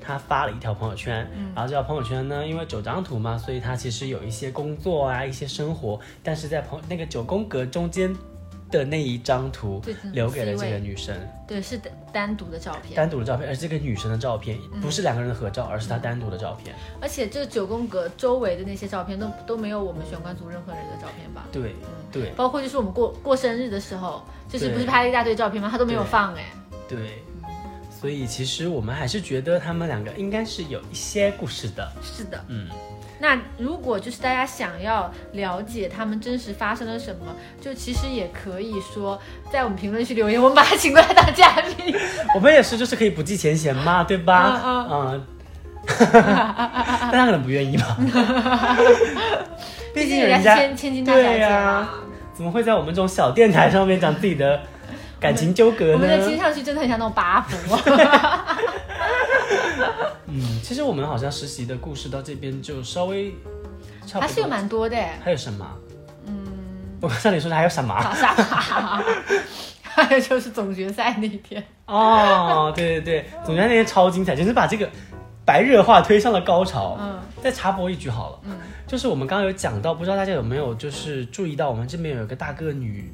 [0.00, 1.14] 他发了一条朋友圈，
[1.54, 8.12] 然后这条朋友圈呢，因为九张图嘛，所以他其实有一些工作啊，一些生活，但是在朋那个九宫格中间。
[8.70, 11.16] 的那一张图留给了这个女生，
[11.46, 11.80] 对，是
[12.12, 16.74] 单独的照片，单独的照片，而这个女生的照片不是两个人的合照，而是她单独的照片。
[17.00, 21.46] 而且这九宫格周围的那些照片都都没有我们玄关组任何人的照片吧？
[21.50, 21.74] 对，
[22.12, 25.68] 对，包括就是我们过过生日的时候，就是不是拍了一大堆照片吗？
[25.70, 26.44] 他都没有放哎。
[26.88, 27.22] 对，
[27.90, 31.90] 所以其实我们还是觉得他们两个应该是有一些故事的。
[32.02, 32.68] 是的，嗯。
[33.20, 41.94] 那如果就是大家想要了解他们真实发生了什么，就其实也可以说在我们评论区留言，我们把他请过来当嘉宾。
[42.34, 44.60] 我们也是，就是可以不计前嫌嘛，对吧？
[44.64, 45.26] 嗯嗯。
[46.10, 47.96] 但他可能不愿意吧。
[49.94, 51.88] 毕竟人家千千金大小姐啊，
[52.34, 54.60] 怎么会在我们这种小电台上面讲自己的
[55.20, 55.92] 感情纠葛呢？
[55.94, 57.78] 我们的听上去真的很像那种八婆。
[60.26, 63.34] 嗯，其实我们好像实习的故事到这边就稍微，
[64.12, 64.96] 还是有蛮多的。
[65.24, 65.66] 还有什么？
[66.26, 66.34] 嗯，
[67.00, 67.94] 我像你说的还有什么？
[68.14, 68.34] 啥？
[69.82, 71.64] 还有就是总决赛那一天。
[71.86, 74.88] 哦，对对对，总决赛那天超精彩，就是把这个
[75.48, 76.98] 白热化推上了高潮。
[77.00, 78.38] 嗯，再插播一句好了。
[78.44, 78.52] 嗯。
[78.86, 83.10] 就是我们刚刚有讲到，不知道大家有没有就是注意到，我们这边有一个大个女，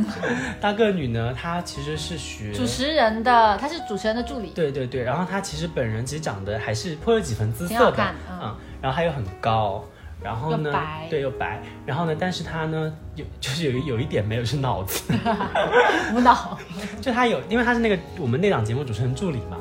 [0.60, 4.50] 大个女呢，她其实是学主持人的，她是主持人的助理。
[4.54, 9.82] 对对对，然后她其实本人其实长得还是颇有几分姿色的，嗯，然后她又很高。
[10.22, 10.72] 然后呢？
[11.08, 11.60] 对，又白。
[11.86, 12.14] 然后呢？
[12.18, 15.12] 但是他呢，有 就是有有一点没有是脑子，
[16.14, 16.58] 无脑。
[17.00, 19.56] 就他有，因为他是那个我们那档节目主持人助理嘛。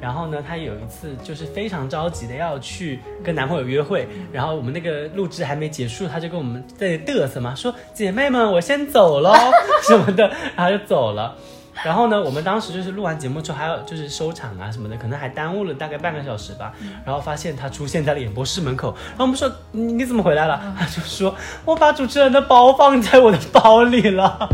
[0.00, 9.34] 然后呢，他有一次就是非常着急的要去跟男朋友约会，然后我们那个录制还没结束，他就跟我们在嘚瑟嘛，说姐妹们，我先走喽
[9.82, 11.36] 什么的，然后就走了。
[11.82, 16.72] 然后呢，我们当时就是录完节目之后，还要就是收场啊什么的，可能还耽误了大概半个小时吧。
[17.04, 20.60] 然后发现他出现在了演播室门口， 然后我们说你你怎么回来了？
[20.78, 24.48] 他就说我把主持人的包放在我的包里了。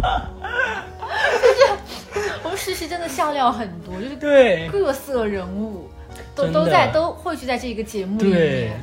[2.15, 5.91] 就是我们实习真的笑料很多，就是对各色人物
[6.35, 8.81] 都都在都汇聚在这个节目里面。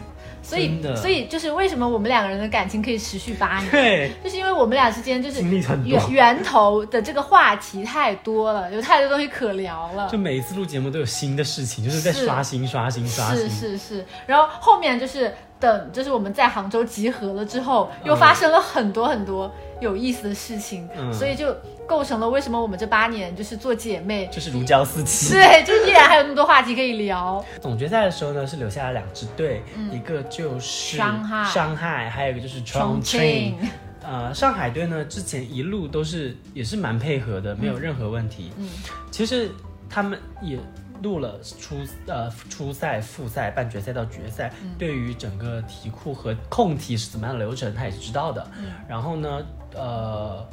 [0.48, 3.70] 所以，所以就是为什么我们两个人的感情可以持续八年？
[3.70, 10.08] 对，就是因为我们俩之间就是源源头的这个话题太多了，有太多东西可聊了。
[10.10, 13.50] 就每一次录节目都有新的事情，就是在刷新、刷新、刷新。
[13.50, 21.56] 是是是，然后后面就是等，就是我们在杭州集合了之后，又发生了很多很多有意思的事情，所以就。
[21.88, 27.42] 构成了为什么我们这八年就是做姐妹，就是如胶似漆，对，就依然还有那么多话题可以聊。
[27.64, 33.56] 总决赛的时候呢，是留下了两支队，一个就是上海，上海，还有一个就是重庆。
[34.04, 38.52] 呃，上海队呢，之前一路都是也是蛮配合的，没有任何问题。
[38.58, 38.68] 嗯，
[39.10, 39.50] 其实
[39.90, 40.60] 他们也
[41.02, 41.76] 录了初
[42.06, 48.46] 呃初赛、复赛、半决赛到决赛，对于整个题库和控题是怎么样的流程，他也是知道的。
[48.88, 49.46] 然后呢，
[49.76, 50.46] 呃，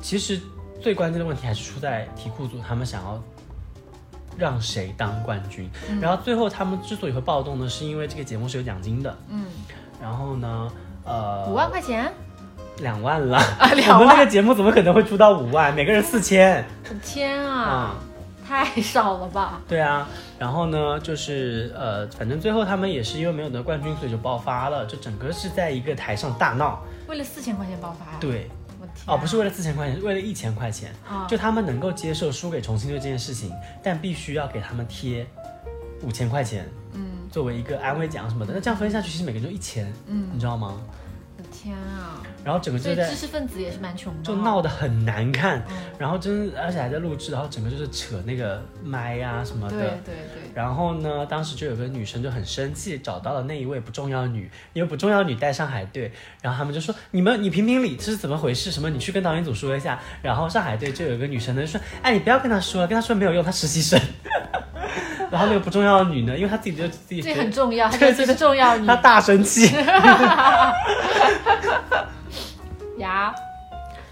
[0.00, 0.40] 其实
[0.80, 3.22] 最关键的问题还是出在题库组，他们想要
[4.38, 5.68] 让谁当冠军。
[6.00, 9.16] 然后最后他们之所以会暴动呢，是因为这个节目是有奖金的。
[9.28, 9.44] 嗯，
[10.00, 10.72] 然后呢，
[11.04, 12.12] 呃，五万块钱，
[12.78, 13.36] 两万了。
[13.36, 15.74] 啊两万我们那个节目怎么可能会出到五万？
[15.74, 16.64] 每个人四千。
[16.84, 17.94] 我的天啊、啊，
[18.50, 19.60] 太少了吧？
[19.68, 26.82] 对啊，然后呢，就是呃，反正最后他们也是因为没有得冠军，所以就爆发了，就整个是在一个台上大闹。
[27.06, 28.18] 为了四千块钱爆发呀？
[28.18, 28.50] 对，
[29.06, 30.92] 哦，不是为了四千块钱，是为了一千块钱。
[31.08, 33.52] 啊，就他们能够接受输给重庆队这件事情，
[33.84, 35.24] 但必须要给他们贴
[36.02, 38.52] 五千块钱嗯作为一个安慰奖什么的。
[38.52, 40.74] 那这样分下去，其实每个人就一千，嗯，你知道吗？
[41.38, 42.20] 我的天啊！
[42.44, 44.60] 然后整个就在知识分子也是蛮穷的，就闹。
[44.60, 49.76] 得很难看，嗯，然后真而且还在录制，然后整个就是扯那个麦呀、什么的。
[49.76, 56.12] 对对对，然后呢，当时就有个女生就很生气，找到了那一位不重要女，因为不重要女带上海队，
[56.42, 58.70] 然后他们就说你们你评评理，这是怎么回事？
[58.70, 59.98] 什么你去跟导演组说一下。
[60.20, 63.98] 然后上海队就有一个女生呢就说，哎你不要跟他说了，跟他说没有用，他实习生。
[65.30, 69.70] 然后那个不重要的女呢，因为她自己就自己这很重要，它 对就是个重要女她大生气。
[73.00, 73.34] 呀。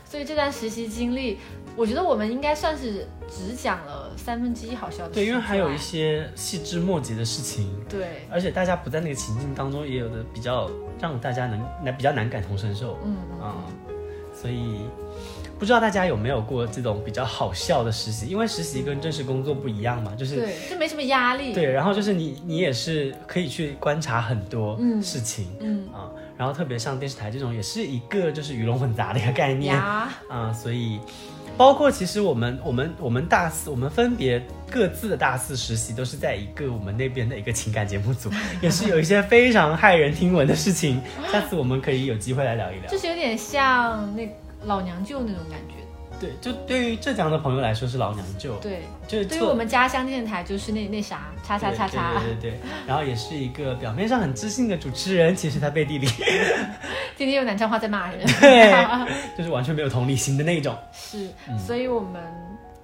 [0.04, 1.38] 所以这段实习经历，
[1.76, 5.14] 我觉得我们应该算是只讲了三分之一好笑的事。
[5.16, 7.70] 对，因为还有一些细枝末节的事情。
[7.86, 13.68] 对，而且大家不在那个情境当中，也有的比较让大家能难比较难感同身受嗯啊、
[14.34, 14.78] 所以
[15.58, 18.28] 不知道大家有没有过这种比较好笑的实习？
[18.28, 21.52] 因为实习跟正式工作不一样嘛，就是对，就没什么压力。
[21.52, 26.08] 对，然后就是你你也是可以去观察很多嗯事情嗯啊、
[26.38, 31.00] 然后特别像电视台这种，也是一个就是鱼龙混杂的一个概念啊、呀，所以。
[31.56, 38.30] 包括其实我们我们我们大四，我们分别各自的大四实习都是在一个我们那边的一个情感节目组，
[38.62, 41.02] 也是有一些非常骇人听闻的事情。
[41.32, 42.88] 下次我们可以有机会来聊一聊。
[42.88, 44.28] 就是有点像那
[44.66, 45.74] 老娘舅那种感觉。
[46.20, 52.14] 对，就对于浙江的朋友来说是老娘舅，对，就是对于我们家乡电台就是那那啥，叉叉叉叉。
[52.20, 56.06] 对对对对对，然后也是一个表面上很自信的主持人，其实他背地里
[57.16, 58.26] 天天用南昌话在骂人。
[58.40, 58.72] 对，
[59.38, 60.76] 就是完全没有同理心的那种。
[60.92, 62.22] 是，嗯所以我们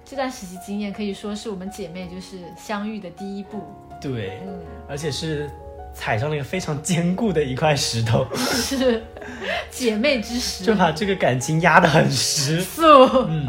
[0.03, 3.63] 这段实习经验可以说是我们姐妹就是相遇的第一步。
[4.01, 5.49] 对，嗯，而且是
[5.95, 9.01] 踩上了一个非常坚固的一块石头， 是
[9.71, 10.63] 姐妹之石。
[10.65, 12.61] 就把这个感情压得很实。
[12.61, 12.83] 素。
[13.27, 13.47] 嗯，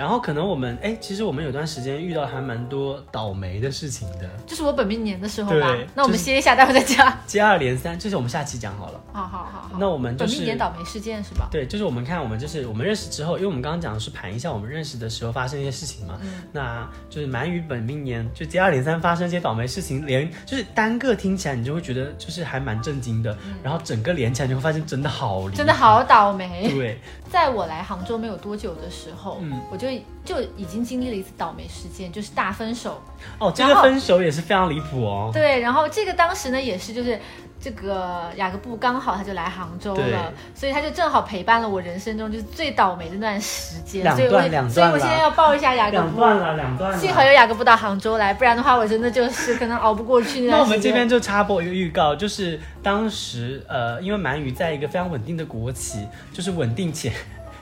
[0.00, 5.86] 然后可能我们哎，其实我们有段时间遇到还蛮多倒霉的事情的，就是我本命年的时候吧对。
[5.94, 7.18] 那我们歇一下，待会再讲。
[7.26, 9.00] 接二连三，这是我们下期讲好了。
[9.12, 9.70] 好好好好。
[9.78, 11.48] 那我们就本是命年倒霉事件是吧？
[11.50, 26.70] 对，就是我们看，我们就是我们认识之后，因为我们刚刚讲的是盘一下我们认识的时候发生一些事情嘛，嗯那就是鳗鱼本命年就接二连三发生一些倒霉事情，连就是单个听起来你就会觉得就是还蛮震惊的，然后整个连起来你会发现真的好真的好倒霉。
[26.70, 26.98] 对，
[27.30, 29.89] 在我来杭州没有多久的时候，嗯我就
[30.24, 33.02] 就已经经历了一次倒霉事件，就是大分手。
[33.38, 35.30] 哦，这个分手也是非常离谱哦。
[35.32, 37.18] 对，然后这个当时呢也是就是。
[37.62, 44.02] 这个雅各布刚好他就来杭州了，所以他就正好陪伴了我人生中就是最倒霉的那段时间。
[44.02, 46.04] 两所以我段所以我现在要报一下雅各布。
[46.04, 46.96] 两段了，两段了。
[46.96, 50.62] 幸好有雅各布到杭州来，不然的话我真的就是可能熬不过去那那。
[50.62, 57.12] 我们这边就插播一个预告，就是当时呃，因为鳗鱼在一个非常稳定的国企，就是稳定且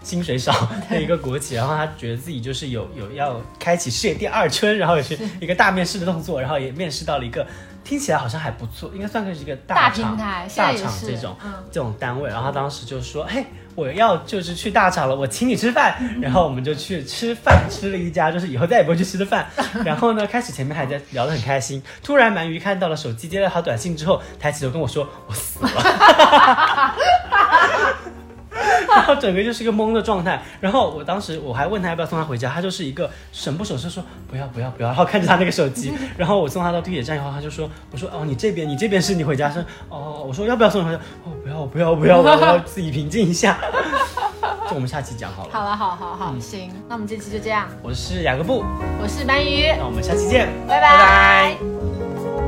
[0.02, 0.52] 薪水少
[0.90, 7.46] 的一个国企，然后他觉得自己就是有有要开启事业第二春，然后也是一个大面试的动作，然后也面试到了一个
[7.84, 13.44] 听起来好像还不错，应该算是一个大厂平台大厂这种、嗯这种单位，然后他当时就说，嘿。
[13.74, 19.46] 我要就是去大厂了，我请你吃饭， 然后我们就去吃饭，吃了一家就是以后再也不会去吃的饭。
[19.86, 26.94] 然后呢，开始前面还在聊得很开心，突然鳗鱼看到了手机，接到他短信之后，抬起头跟我说我死了，
[28.94, 30.42] 然后整个就是一个懵的状态。
[30.60, 35.92] 然后我当时我还问他要不要送他回家，他就是一个神不守舍说不要不要不要，然后看着他那个手机。
[36.16, 41.00] 然后我送他到地铁站以后，他就说我说哦你这边你这边是你回家是哦，我说要不要送你回家？
[41.24, 43.58] 哦不要不要不要，我要 自己平静一下。
[44.68, 45.50] 就我们下期讲好了。
[45.50, 47.66] 好了，好好好，嗯行，那我们这期就这样。
[47.82, 48.62] 我是雅各布，
[49.00, 52.47] 我是鳗鱼，那我们下期见，拜拜拜拜